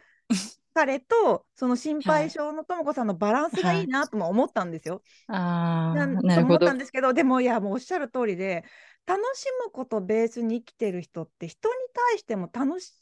[0.75, 5.01] 彼とその心配性のとも子さんのバランスがいいなとも思ったんですよ。
[5.27, 6.05] ああな
[6.43, 6.77] 思ったん。
[6.77, 8.65] ですけどでもいやもうおっしゃる通りで
[9.05, 12.93] 楽しむことベースに生きてる人って人に対しても楽し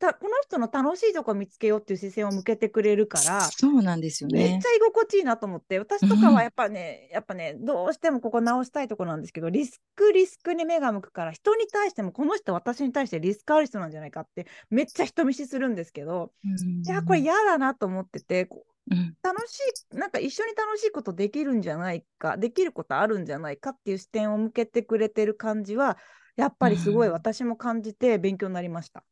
[0.00, 4.38] たこの人の楽しいとこ見つけようっていう視線を向けてくれるからそうなんですよね。
[4.38, 19.58] めっちゃ居心地いいなと思って私とかはやっぱね、やっぱねどうしてもここ直したいとこなんですけどリスクリスクに目が向くから人に対してもこの人私に対してリスクある人なんじゃないかってめっちゃ人見知するんですけど、うんいやこれ嫌だなと思っててこううん楽し
[19.92, 25.98] いなんか一緒に楽しいことできるんじゃないかできることあるんじゃないかっていう視点を向けてくれてる感じは
[26.36, 29.04] やっぱりすごいうん私も感じて勉強になりました。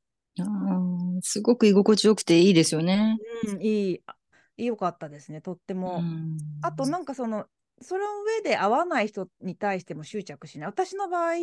[1.23, 3.19] すごく居心地よくていいですよね。
[3.47, 4.17] うん、いい、あ
[4.57, 5.99] 良かったですね、とっても。
[5.99, 7.47] うんあと、なんかその、
[7.81, 10.69] その上で合わない人に対しても執着しない。
[10.69, 11.35] 私の場合、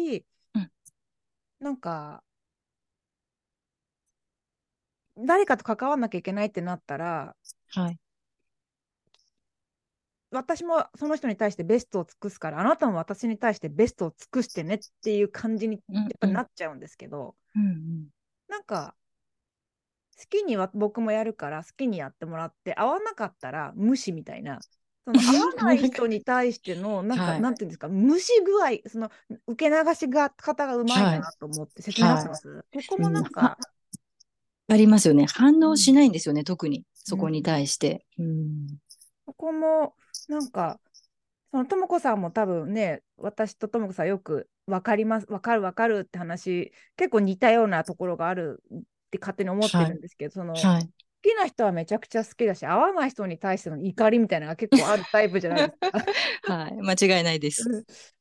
[1.60, 2.23] なんか、
[5.17, 7.36] 誰かと関わんなきゃいけないってなったら、
[7.69, 7.99] はい。
[10.31, 18.08] 私もその人に対してベストを尽くすから、あなたも私に対してベストを尽くしてねっていう感じにうんやっぱなっちゃうんですけど、うんうん
[18.55, 18.95] なんか、
[20.17, 24.61] 好きには僕もやるから好きにやってもらって、合わなかったら無視みたいな、
[25.03, 27.41] その 合わない人に対しての、なんか、はい。
[27.41, 29.11] なんていうんですか、無視具合、その
[29.47, 33.57] 受け流しが方がうまいなと思って、説明なってます、ここもなんか、
[34.69, 35.25] ありますよね。
[35.25, 36.85] 反応しないんですよね、特に。
[36.93, 38.05] そこに対して。
[38.17, 38.67] うん。
[39.25, 39.95] ここも
[40.29, 40.79] なんか、
[41.51, 50.91] そのともこさんも多分ね、私とともこさんよく分かります、分かる分かるって話、結構似たようなところがあるって勝手に思ってるんですけど、その、はい。
[51.23, 55.99] 好きな人はめちゃくちゃ好きだし、合わない人に対しての怒りみたいなのが結構あるタイプじゃないですか。
[56.43, 56.73] はい。
[56.82, 57.71] 間違いないです。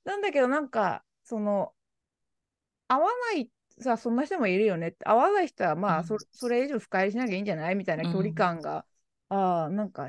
[0.04, 1.74] なんだけど、なんか、その、
[2.88, 8.86] 合わないさ、そんな人もいるよねって、合わない人はまあ、うんそそれ以上深入りしなきゃいいんじゃないみたいな距離感が、
[9.28, 10.08] ああ、なんか、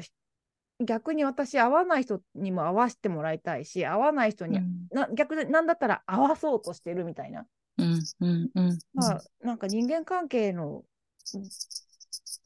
[0.84, 7.46] 逆に私、合わない人にも合わせてもらいたいし、合わない人に、うんな逆で、なんだったら合わそうとしてるみたいな。
[7.78, 10.84] うんうんうんまあ、なんか人間関係の、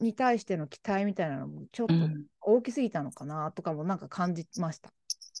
[0.00, 4.90] に対しての期待みたいなのも、ちょっとうん大きすぎたのかなとかもなんか感じました。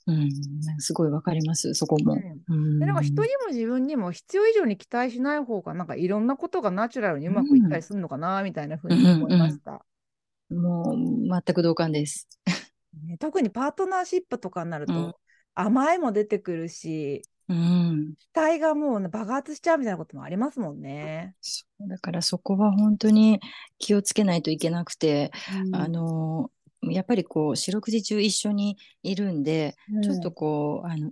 [0.06, 0.30] うん
[0.78, 2.16] すごいわかります、そこも。
[2.48, 9.84] うんでなんか人にも自分にも必要以上に期待しない方がなんかいろんなことがナチュラルにうまくいったりするのかなみたいなふうに思いました、
[10.50, 10.96] もう
[11.28, 12.28] 全く同感です。
[12.98, 15.14] ね特にパートナーシップとかになると、うん
[15.52, 18.14] 甘えも出てくるしうん。
[18.18, 21.34] 期待がもう、ね、爆発しちゃうみたいなこともありますもんね。
[21.40, 23.40] そうだからそこは本当に
[23.78, 25.32] 気をつけないといけなくて、
[25.66, 26.50] うんあの、
[26.82, 31.10] やっぱりこう、四六時中一緒にいるんで、うんちょっとこう、あの、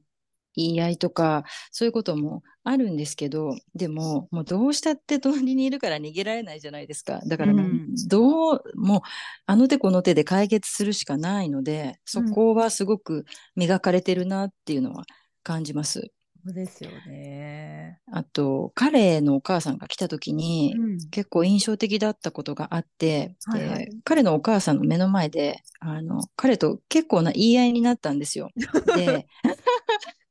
[0.58, 7.20] 言い合いとか、そういうこともあるんですけど、でも、もうどうしたって隣にいるから逃げられないじゃないですか。
[7.26, 9.00] だからもう、うんどう、もう、
[9.46, 13.24] あの手この手で解決するしかないので、そこはすごく
[13.56, 15.04] 磨かれてるなっていうのは
[15.42, 16.10] 感じます。
[16.44, 18.00] そうですよね。
[18.10, 28.50] あと、彼のお母さんが来た時に、うん結構印象的だったことがあって、はいはいで彼のお母さんの目の前で、あの、彼と結構な言い合いになったんですよ。
[28.96, 29.26] で、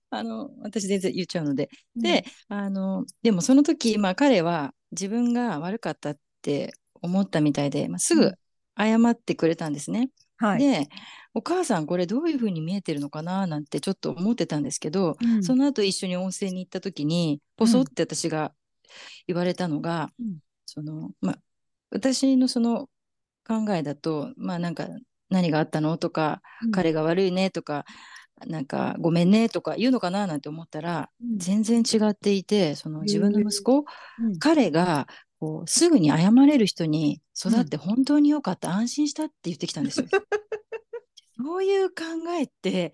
[0.09, 1.69] あの、私全然言っちゃうので。
[1.95, 8.33] で、あの、でもその時、まあ彼は自分が悪かったって思ったみたいで、まあ、すぐ
[8.77, 10.09] 謝ってくれたんですね。
[10.37, 10.59] はい。
[10.59, 10.87] で、
[11.33, 13.47] お母さんこれどういうふうに見えてるのかな？
[13.47, 15.43] なんてちょっと思ってたんですけど、うん。
[15.43, 18.53] その後一緒に温泉に行った時に、ポソって私が
[19.27, 20.37] 言われたのが、うん。
[20.65, 21.39] その、まあ、
[21.91, 22.87] 私のその
[23.47, 24.87] 考えだと、まあなんか、
[25.29, 25.97] 何があったの？
[25.97, 26.71] とか、うん。
[26.71, 27.49] 彼が悪いね？
[27.49, 27.83] とか、
[28.45, 31.37] なんか、ごめんねとか言うのかななんて思ったら、うん。
[31.39, 33.85] 全然違っていて、その自分の息子、
[34.19, 34.37] うん。
[34.39, 35.07] 彼が、
[35.39, 40.07] こう、すぐに謝れる人に育って本当に良かった、安心したって言ってきたんですよ。
[41.37, 42.03] そういう考
[42.39, 42.93] えって、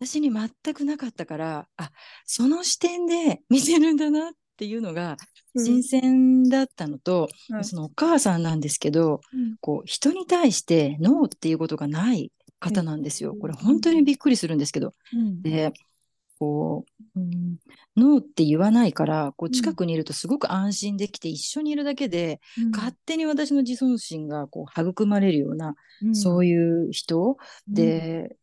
[0.00, 1.90] 私に全くなかったから、あ、
[2.24, 5.16] その視点で見てるんだなっていうのが
[5.56, 7.64] 新鮮だったのと、はい。
[7.64, 9.56] そのお母さんなんですけど、うん。
[9.60, 13.32] こう、人に対してノーっていうことがない方なんですよ。
[13.32, 13.38] うん。
[13.38, 14.94] これ本当にびっくりするんですけど。
[15.12, 15.42] うん。
[15.42, 15.72] で、
[16.38, 16.84] こ
[17.16, 17.56] う、うん、
[17.96, 19.52] ノーって言わないから、こううん。
[19.52, 22.70] 近くにいるとすごく安心できて、一緒にいるだけで、うん。
[22.70, 26.14] 勝手に私の自尊心がこう育まれるような、うん。
[26.14, 28.36] そういう人で、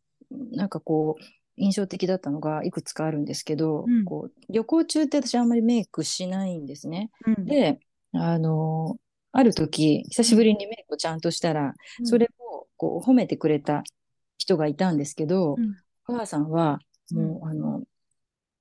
[0.51, 1.23] なんかこう、
[1.57, 4.03] 印象的だったのがいくつかあるんですけど、うん。
[4.03, 7.11] こう旅行中って私あんまりメイクしないんですね。
[7.25, 7.45] うん。
[7.45, 7.79] で、
[8.11, 8.97] あの、
[9.31, 12.05] ある時、久しぶりにメイクをちゃんとしたら、うん。
[12.05, 13.83] それをこう褒めてくれた
[14.37, 15.75] 人がいたんですけど、うん。
[16.07, 16.79] お母さんは、
[17.11, 17.83] もう、あの、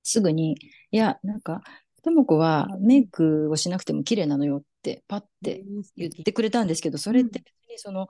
[0.02, 0.56] すぐに、
[0.90, 1.62] いや、なんか、
[2.02, 5.64] とも子はメイクをしなくても綺麗なのよって、パッて
[5.96, 8.08] 言ってくれたんですけど、それって別にその、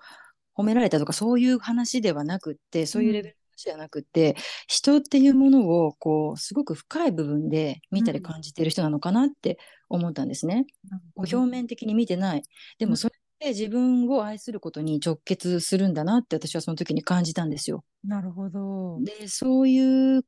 [0.57, 4.37] 褒められたとかそういう話ではなくって、そういうレベルじゃなくて
[4.69, 9.59] 人っていうものをこうすごく深い部分で見たり感じてる人なのかなって
[9.89, 10.67] 思ったんですね。
[11.15, 12.43] こう表面的に見てない。
[12.79, 13.15] でもそれ
[13.49, 17.85] 自分を愛することに直結するんだなって私はその時に感じたんですよ。
[18.05, 18.99] なるほど。
[19.03, 20.25] でそういう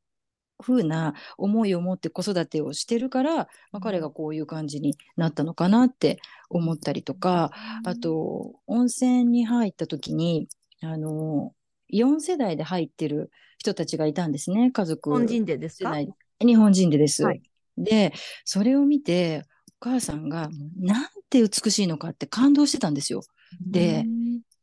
[0.63, 7.51] ふうな思いを持って子育てをしてるから、まあ、彼がこういう感じになったのかなって思ったりとか、
[7.85, 10.49] あと温泉に入った時に
[10.83, 11.53] あの
[11.93, 15.95] 4世代で入ってる人たちがいたんですね家族日本人でですか？
[16.41, 17.23] 日本人でです。
[17.23, 17.43] はい、
[17.77, 18.15] で
[18.45, 19.43] それを見て
[19.83, 20.49] お母さんが
[20.79, 23.23] なんて美しいのかって感動してたんですよ。
[23.61, 24.05] で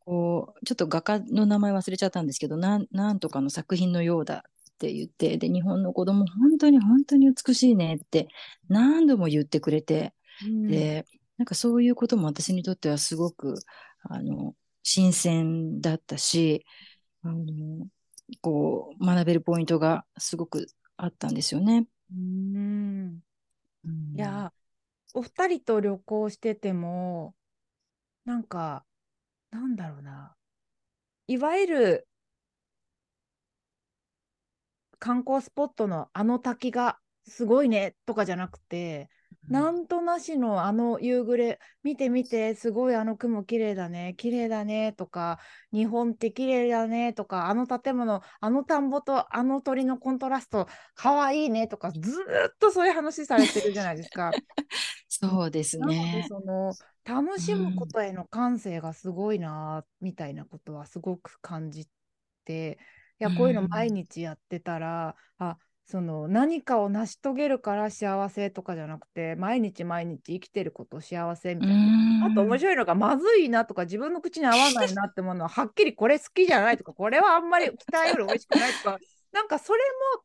[0.05, 4.43] こうちょっと画家の名前忘れちゃったんですけどなんなんとかの作品のようだ
[4.73, 8.27] って言って、で、日本の子供本当に本当に美しいねって
[8.67, 10.13] 何度も言ってくれて、
[10.45, 11.05] うん、で、
[11.37, 13.55] なんかそういうことも私にとってはすごく、
[14.09, 16.65] あの、新鮮だったし、
[17.21, 17.87] あの、
[18.41, 21.87] こう、学べるポイントがすごくあったんですよね。
[22.11, 23.19] うん。
[23.85, 24.51] うん、いや、
[25.13, 27.35] お二人と旅行してても、
[28.25, 28.85] なんか、
[29.51, 30.35] なんだろうな。
[31.27, 32.07] いわゆる
[34.99, 39.09] 観光スポットのあの滝がすごいねとかじゃなくて、
[39.47, 45.39] うん、なんとなしのあの夕暮れ見て見てすごいあの雲綺麗だね綺麗だねとか
[45.73, 54.31] 日本って綺麗だねとかあの建物あの田んぼとあの鳥のコントラストかわいいねとかずっとそういう話されてるじゃないですか。
[55.21, 56.25] そうですね。
[56.27, 56.73] その
[57.05, 61.87] 楽しむことへの感性がすごいな、みたいなことはすごく感じ
[62.45, 62.77] て。
[63.23, 72.27] やこういうの毎日やってたら、うん、あその何かを成し遂げるから幸せとかじゃなくて毎日毎日生きてること幸せみたいな。
[72.31, 78.97] あと面白いのがまずいなとか自分の口に合わないなってものははっきりこれ好きじゃないとかこれはあんまり期待より美味しくないとか
[79.33, 79.79] なんかそれ
[80.15, 80.23] も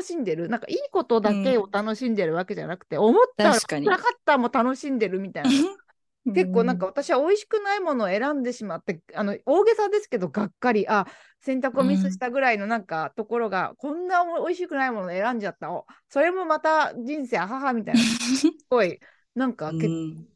[0.00, 0.48] 楽しんでる。
[0.48, 5.50] なんかいいことだけを楽しんでるわけじゃなくて、うん、思ったらなかったも楽しんでるみたいな。
[6.34, 11.06] 結構なんか私は美味しくないものを選んでしまって、あの大げさですけどがっかりあ
[11.40, 15.68] 選択をミスしたぐらいのなんかところが、うん、こんな美味しくないものを選んじゃった。
[16.08, 18.00] それもまた人生母みたいな。
[18.36, 19.00] すごい。
[19.34, 20.26] なんか、うん、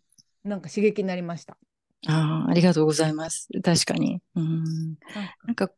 [0.43, 1.59] なんか刺激になりました。
[2.07, 3.49] あありがとうございます。
[3.63, 4.21] 確かに。
[4.35, 4.65] うん、
[5.45, 5.71] なんか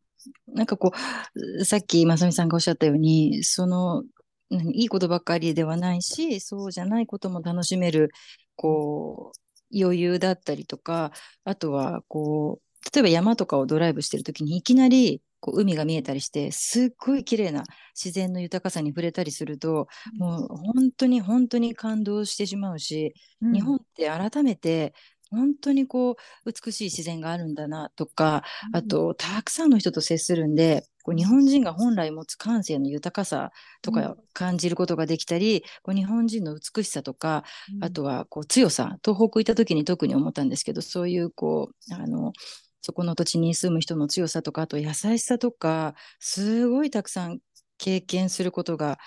[0.48, 0.92] なんかこ
[1.34, 4.04] うさっきまさみさんがおっしゃったようにその
[4.72, 8.10] いいことばっかりではないしそうじゃないことも楽しめる
[8.54, 9.38] こう
[9.74, 11.12] 余裕だったりとか、
[11.44, 17.64] あとはこう、例えば山とかをドライブしてる時にいきなりこう海が見えたりして、すっごい綺麗な
[17.94, 19.88] 自然の豊かさに触れたりすると、
[20.20, 24.94] うん、もう本当に本当に感動してしまうし、うん、日本って改めて
[25.30, 33.52] 本当にこう美しい自然があるんだなとか、あとたくさんの人と接するんでこう日本人が本来持つ感性の豊かさ
[33.82, 37.44] とか感じることができたり、こう日本人の美しさとか、
[37.80, 42.32] あとはこう強さ東北行った時に特に思ったんですけどそういうこうあの
[42.82, 47.38] そこの土地に住む人の強さとかあと優しさとかすごいたくさん
[47.78, 48.98] 経験することが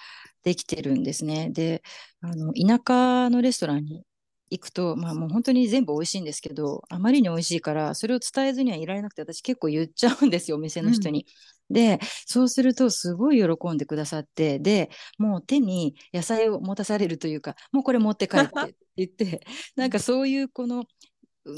[0.44, 1.50] できてるんですね。
[1.52, 1.82] で
[2.22, 4.04] あの田舎のレストランに
[4.50, 11.26] 行くと、まあもう本当に全部美味しいんですけど、あまりに美味しいから、それを伝えずにはいられなくて、私結構言っちゃうんですよ、 お店の人に。
[11.70, 19.42] うん、で、そうするとすごい喜んでくださって、で、もう手に野菜を持たされるというか、もうこれ持って帰ってって言って、
[19.76, 20.86] なんかそういうこの、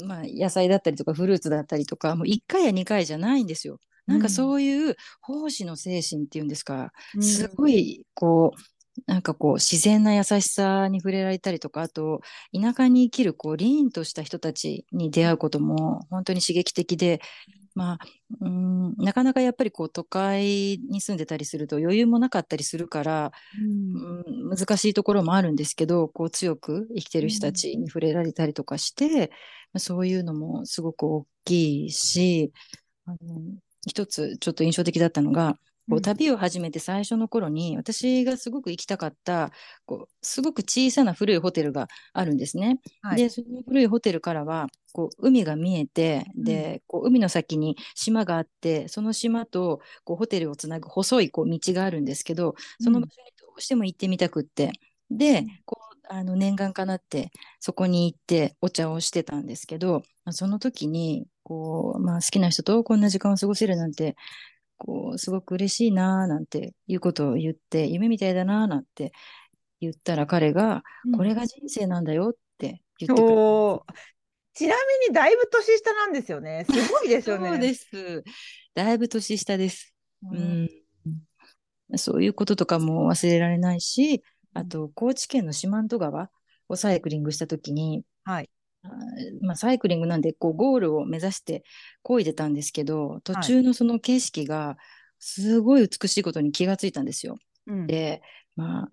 [0.06, 3.78] まあ野菜だったりとかフルーツだったりとか、もう1回や2回じゃないんですよ。
[4.06, 8.71] なんかそういう奉仕の精神っていうんですか、すごいこう
[9.06, 12.20] なんかこう自然な優しさに触れられたりとかあと
[12.54, 17.20] 田舎に生きるこう凛とした人たちに出会うことも本当に刺激的で、
[17.74, 17.98] まあ、
[18.40, 29.32] うんなかなかやっぱりこう都会に住んでたりすると余裕もなかったりするから、うん、難しいところもあるんですけどこう強く生きてる人たちに触れられたりとかして、
[29.72, 32.52] うん、そういうのもすごく大きいし
[33.06, 33.16] あの
[33.86, 35.56] 一つちょっと印象的だったのが
[35.88, 39.50] こう旅を始めて最初の頃に、私がすごく行きたかった
[39.84, 42.80] こうすごく小さな古いホテルがあるんですね。
[43.02, 54.72] はい、でその古いホテルからはこう海が見えて、でこう海の先に島があってその島とこうホテルをつなぐ細いこう道があるんですけどその場所にどうしても行ってみたくって、
[55.10, 64.16] でこうあの念願かなってそこに行ってお茶をしてたんですけどその時にこう、まあ、好きな人とこんな時間を過ごせるなんて
[64.84, 69.12] こう、すごく嬉しいなーなんていうことを言って、夢みたいだなーなんて
[69.80, 70.82] 言ったら彼が、
[71.16, 74.02] これが人生なんだよって言ってくれた。
[74.54, 76.66] ちなみにだいぶ年下なんですよね。
[76.68, 77.48] すごいですよね。
[77.48, 78.24] そうです。
[78.74, 79.94] だいぶ年下です。
[80.30, 80.68] うん。
[81.96, 86.28] そういうこととかも忘れられないし、あと、高知県の四万十川
[86.68, 88.50] をサイクリングした時に、はい。
[89.40, 91.64] まあ、サイクリングなんで、こう、ゴールを目指して
[92.04, 94.76] 漕いでたんですけど、途中のその景色が、
[95.24, 97.38] すごい美しいことに気がついたんですよ。
[97.66, 98.22] うん、で、
[98.56, 98.88] まあ、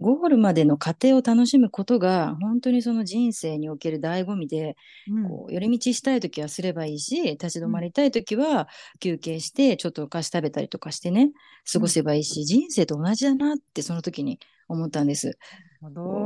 [0.00, 4.76] ゴールまでの過程を楽しむことが、本当にその人生における醍醐味で、
[5.06, 5.28] うん。
[5.28, 8.68] こう寄り道したいときはすればいいし、立ち止まりたいときは
[9.00, 11.32] 休憩して、ちょっとお菓子食べたりとかしてね、
[11.70, 14.38] 過ごせばいいし、人生と同じだなってその時に
[14.68, 15.38] 思ったんです。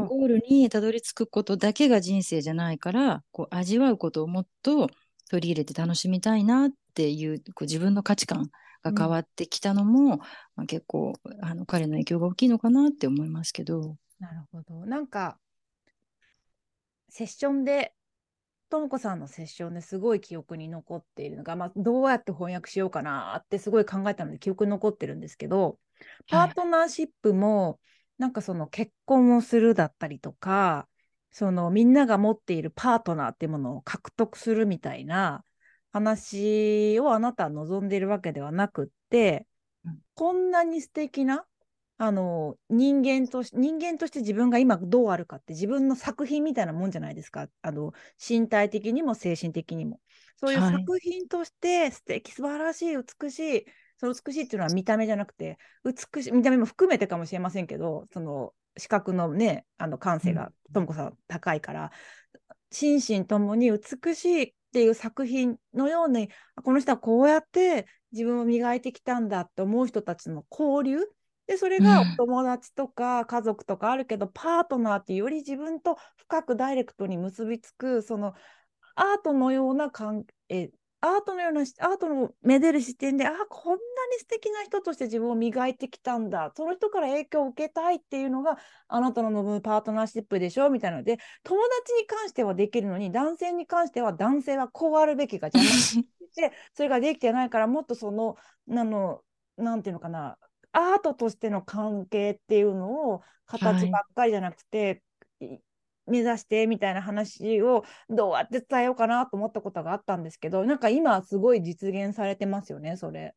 [0.09, 4.89] ゴールにたどり着くことだけが人生じゃないから、こう味わうことをもっと
[5.31, 8.51] 取り入れて楽しみたいなっていうこう自分の価値観
[8.83, 10.19] が変わってきたのも、
[10.57, 13.97] まあ、結構あの彼の影響が大きいのかなって思いますけど。
[14.19, 14.87] なるほど。
[14.87, 15.39] なんか、
[17.09, 17.95] セッションで、
[18.71, 25.79] ともこさんのセッションですごい記憶に残っているのが、まあ、どうやって翻訳しようかなってすごい考えたので記憶に残ってるんですけど、
[26.29, 27.79] パートナーシップも、
[28.19, 30.89] なんかその結婚をするだったりとか、
[31.33, 35.45] そのみんなが持っているパートナーっていうものを獲得するみたいな
[35.93, 39.47] 話をあなたは望んでいるわけではなくって、
[39.85, 39.99] うん。
[40.15, 41.45] こんなに素敵な
[41.99, 47.49] あの人間とし人間として自分が今どうあるかって自分の作品みたいなもんじゃないですか。
[47.63, 50.01] あの身体的にも精神的にも。
[50.37, 50.73] そういうはい。
[50.73, 53.67] 作品として素敵素晴らしい美しい
[53.99, 61.93] その美しいっていうのは見た目じゃなくて美しい見た目も含めてかもしれませんけどその視覚のねあの感性がともこさん高いから
[62.73, 70.99] 心身ともに美しいっていう作品のようにあこの人はこうやって自分を磨いてきたんだって思う人たちの交流。
[71.47, 72.13] でそれがうん。
[72.13, 78.35] お友達とか家族とかあるけど、パートナーってより自分と深くダイレクトに結びつくその
[78.95, 80.71] アートのような関係
[81.05, 83.81] アートのようなしアートのめでる視点であこんなに
[84.21, 86.53] 素敵な人として自分を磨いてきたんだ。
[86.57, 96.03] その人から影響を受けたいっていうのがあなたの望むパートナーシップでしょみたいなので友達に関してはできるのに男性に関しては男性はこうあるべきが邪魔し
[96.37, 98.37] て それができてないからもっとその
[98.71, 99.23] あの
[99.57, 100.39] なんていうのかな
[100.71, 105.03] アートとしての関係っていうのを形ばっかりじゃなくて、
[105.41, 105.59] い
[106.07, 113.35] 目指してみたいな話をどうやって伝えようかなと思ったことがあったんですけどなんか今はすごい実現されてますよねそれ。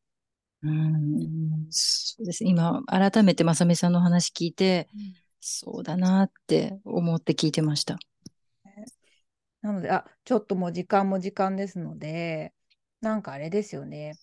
[0.62, 4.88] うんそうです今改めて正美さんの話聞いて、
[5.38, 7.98] そうだなって思って聞いてました。
[9.60, 12.52] なのであちょっともう時間も時間ですので
[13.00, 14.14] なんかあれですよね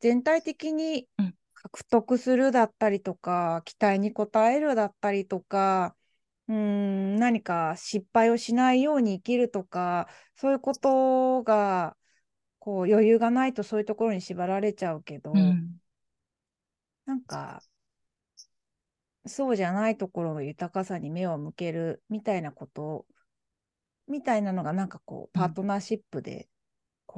[0.00, 5.96] 全体的にうん獲得するだったりとか、期待に応えるだったりとか、
[6.48, 11.96] うーん、何か失敗をしないように生きるとか、そういうことが、
[12.58, 15.80] こう余裕がないとそういうところに縛られちゃうけど、うん。
[17.06, 17.62] なんか、
[19.26, 23.06] そうじゃないところの豊かさに目を向けるみたいなこと、
[24.08, 26.48] みたいなのがなんかこう、パートナーシップで、こ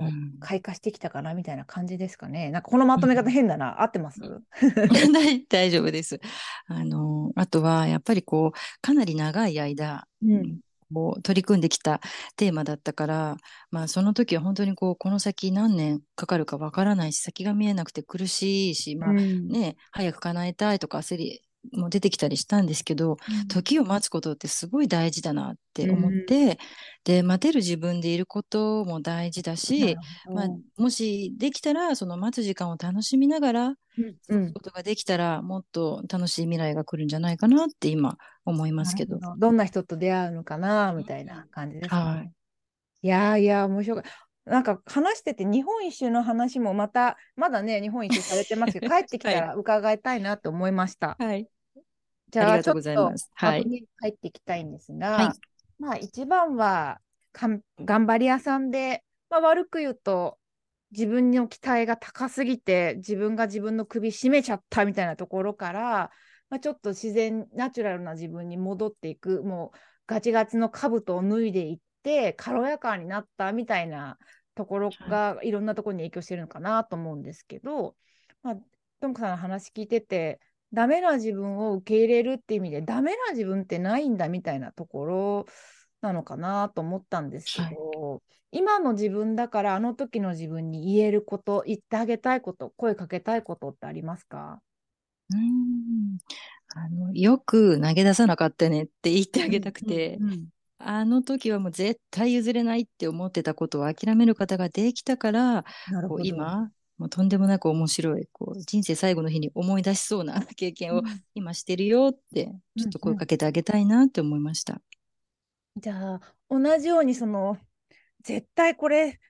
[0.00, 2.50] う、うん開花してきたかなみたいな感じですかね。
[2.50, 3.82] なんかこのまとめ方変だな。
[3.82, 4.20] 合ってます？
[5.12, 6.20] 大 大丈夫です。
[6.66, 10.60] あの、あとは、やっぱりこう、かなり長い間、うん。
[10.92, 12.00] こう取り組んできた
[12.34, 13.36] テーマだったから、
[13.70, 21.42] まあその時は本当にこう、この先何年かかるかわからないし、先が見えなくて苦しいし、まあうんね、早く叶えたいとか焦り
[21.72, 23.16] も出てきたりしたんですけど、
[23.48, 26.58] 時を待つことってすごい大事だなって思って、
[27.04, 29.96] で、待てる自分でいることも大事だし、
[30.34, 30.48] まあ、
[30.78, 39.18] もしできたら、その待つ時間を楽しみながら、うんすことができたら、もっと楽しい未来が来るんじゃないかなって今思いますけど。
[39.38, 42.00] どんな人と出会うのかなみたいな感じですね。
[42.00, 42.32] はい。
[43.02, 44.02] いやーいやー面白い。
[44.50, 51.16] なんか話してて日本一周の話もまたまだね日本一周されてますけど 帰ってきたら伺いたいなと思いました。
[51.18, 51.48] はい。
[52.30, 55.28] じゃあありがとうございますちょっとはいに入っていきたいんですが、はい
[55.78, 57.00] まあ一番は
[57.32, 60.38] かん頑張り屋さんで、まあ、悪く言うと
[60.90, 66.10] 自分の期待が高すぎて自分が自分の首絞めちゃったみたいなところから、
[66.50, 74.18] まあ、ちょっと自然ナチュラルな自分に戻っていくもうガチガチの兜を脱いでいって軽やかになったみたいな
[74.54, 75.50] ところがい。
[75.50, 77.94] ろんなところに影響してるのかなと思うんですけど、
[78.42, 78.56] まあ、
[79.00, 80.40] トンコさんの話聞いてて
[80.72, 85.46] ダメな自分を受け入れるっていう意味でダメな自分ってないんだみたいなところ
[86.00, 88.22] なのかなと思ったんですけど、
[88.52, 94.60] 今の自分だからあの時の自分に言えること言ってあげたいこと声かけたいことってありますか？
[95.30, 96.18] うーん。
[96.76, 100.48] あの、よく投げ出さなかったねって言ってあげたくて、うんうん
[100.82, 105.64] あの時はもう絶対譲れないって思ってたことを諦める方ができたから、
[106.08, 106.26] こう。
[106.26, 111.02] 今、もうとんでもなく面白い、こう、人生最後の日に思い出しそうな経験を
[111.34, 112.46] 今してるよって、
[112.78, 114.80] ちょっと声かけてあげたいなって思いました。
[115.76, 117.58] じゃあ、同じようにその、
[118.22, 119.20] 絶対これ、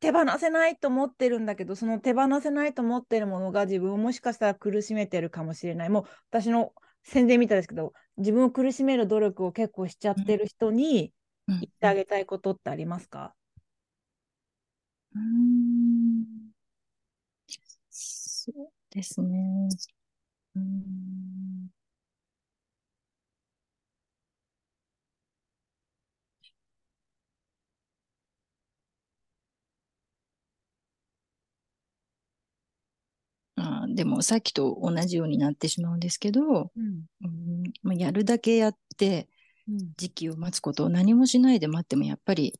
[0.00, 5.90] 手放せないと思ってるんだけど、その手放せないと思ってるものが自分をもしかしたら苦しめてるかもしれない。
[5.90, 6.72] もう私の
[7.04, 11.12] 宣伝見たんですけど、自分を苦しめる努力を結構しちゃってる人に
[11.48, 11.60] うん。
[11.60, 13.34] 言ってあげたいことってありますか、
[15.14, 16.52] うーん。
[17.90, 19.68] そうですね。
[20.56, 20.62] うー
[33.62, 37.04] んあーでもさっきと同じようになってしまうんですけど、うん。
[37.24, 39.28] うんまあ、やるだけやって
[39.68, 39.78] うん。
[39.96, 42.58] 時期を待つことを何もしないで待ってもやっぱり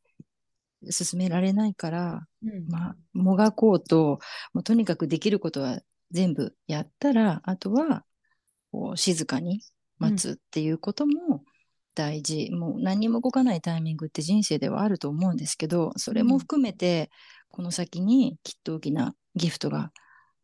[0.89, 2.67] 進められないから、うん。
[2.69, 4.19] まあ、もがこうと、
[4.53, 5.81] もうとにかくできることは
[6.11, 8.03] 全部やったら、あとは、
[8.71, 9.61] こう、静かに
[9.99, 11.43] 待つっていうことも
[11.95, 12.49] 大事。
[12.51, 17.09] もう何にも動かないタイミングって人生ではあると思うんですけど、それも含めて、
[17.49, 19.91] この先にきっと大きなギフトが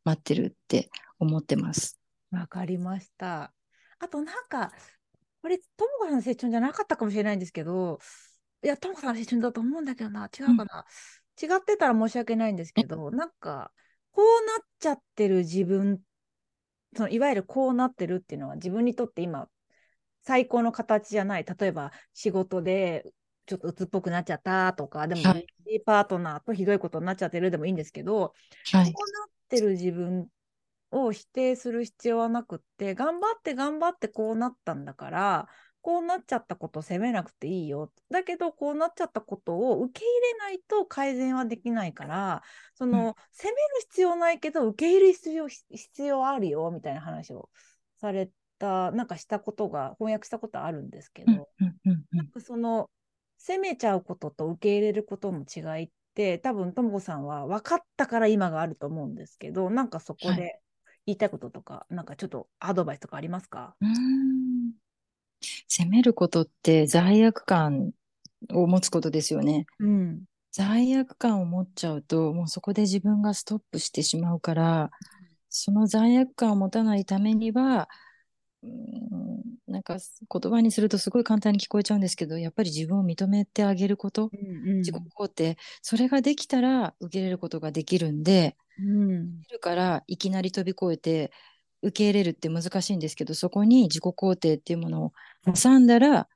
[0.04, 0.90] 待ってるって
[1.20, 2.00] 思ってます。
[2.32, 3.54] わかりました。
[4.00, 4.72] あとなんか、
[5.42, 8.00] これ、ともかさんの成長じゃなかったかもしれないんですけど、
[8.64, 10.86] いや、ともかさんの成長だと思うんだけどな、違うかな。
[11.42, 13.72] 違ってたら申し訳ないんですけど、なんか、
[14.12, 16.02] こうなっちゃってる自分、
[16.96, 19.50] そのいわゆるこうなってるっていうのは自分にとって今、
[20.24, 21.46] 最高の形じゃない。
[21.46, 23.06] 例えば、仕事で
[23.50, 28.34] ちょっと鬱っぽくなっちゃったとか、でも、はいいいパートナーとひどいことになっちゃってるでもいいんですけど、
[28.72, 28.94] はい。
[28.94, 30.28] こうなってる自分
[30.92, 35.48] を否定する必要はなくって、頑張って頑張ってこうなったんだから、
[35.82, 37.92] こうなっちゃったことを責めなくていいよ。
[38.12, 42.44] だけど、こうなっちゃったことを受け入れないと改善はできないから、
[42.76, 47.50] その、責める必要ないけど、受け入れる必要必要あるよ、みたいな話を
[47.98, 48.30] され
[48.60, 52.90] た、なんかしたことが、翻訳したことあるんですけど、うんうんうんうんなんかその
[53.40, 60.60] 責めちゃうことと受け入れることの違いって多分ともこさんは分かったから今があると思うんですけどなんかそこはで
[61.06, 63.74] 言いたいこととか、なんかちょっとアドバイスとかありますか？
[63.82, 64.74] うーん。
[65.68, 67.92] 責めることって罪悪感
[68.52, 69.66] を持つことですよね。
[69.80, 70.24] うん。
[70.52, 74.92] 罪悪感を持っちゃうと、もうそこで自分がストップしてしまうから、
[75.50, 77.88] その罪悪感を持たないためには、
[78.62, 79.42] うーん
[79.80, 89.42] なんか言葉にするとすごい簡単に聞こえちゃうんですけど、やっぱり自分を認めてあげること、うん自己肯定、それができたら受け入れることができるんで、うん。
[89.44, 91.32] だからいきなり飛び越えて
[91.82, 95.14] 受け入れるって難しいんですけど、そこに自己肯定っていうものを
[95.54, 96.28] 挟んだら、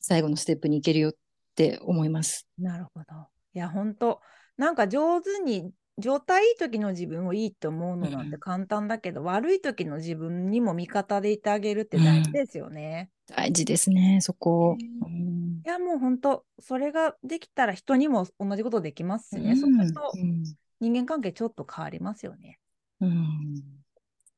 [0.00, 1.14] 最後のステップに行けるよっ
[1.54, 2.46] て思います。
[2.58, 3.04] なるほど。
[3.52, 4.20] いや本当
[4.56, 5.70] なんか上手に
[6.00, 13.10] 状態いい時の自分をいいって思うのなんてうん簡単だけど、悪い時の自分にも味方でいてあげるって大事ですよね。
[13.26, 14.76] 大事ですね、そこ。
[14.78, 20.42] ねうんいやもう本当それができたら人にも同じことできますしね、そうするとうん
[20.80, 22.58] 人間関係ちょっと変わりますよね。
[23.00, 23.54] うん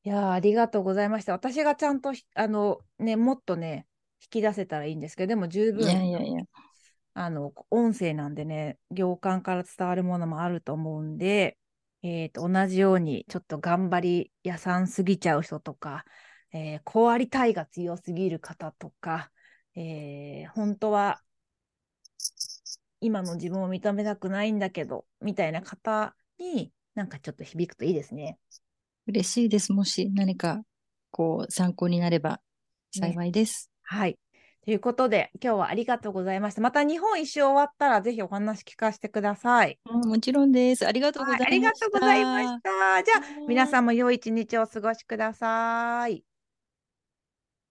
[0.05, 1.31] いやーありがとうございました。
[1.31, 3.87] 私がちゃんとひあのねもっとね
[4.21, 6.43] 引き出せたらいいんですけどでも十い分やいやいや。
[7.15, 11.57] あの音声なんでね行間から伝わるものもあると思うんで、
[12.01, 16.05] えーと同じようにちょっと頑張り屋さんすぎちゃう人とか、
[16.51, 19.31] えーこうありたいが強すぎる方とか、
[19.75, 21.21] えー本当は
[23.01, 28.39] 今の自分を認めたくないんだけどみたいな方になんかちょっと響くといいですね。
[29.07, 29.71] 嬉しいです。
[29.73, 30.63] もし何か
[31.11, 32.41] こう参考になれば
[32.91, 33.69] 幸いです。
[33.83, 34.17] はい。
[34.65, 36.61] ということで、今日はありがとうございました。
[36.61, 39.79] また日本一周終わったら、ぜひお話聞かせてください。
[39.85, 40.85] うんもちろんです。
[40.87, 41.61] ありがとうごはい、ざいました。
[41.61, 43.03] ありがとうございました。
[43.03, 43.81] じゃあ、皆さん。
[43.81, 46.23] んも良い一日をお過ごしください。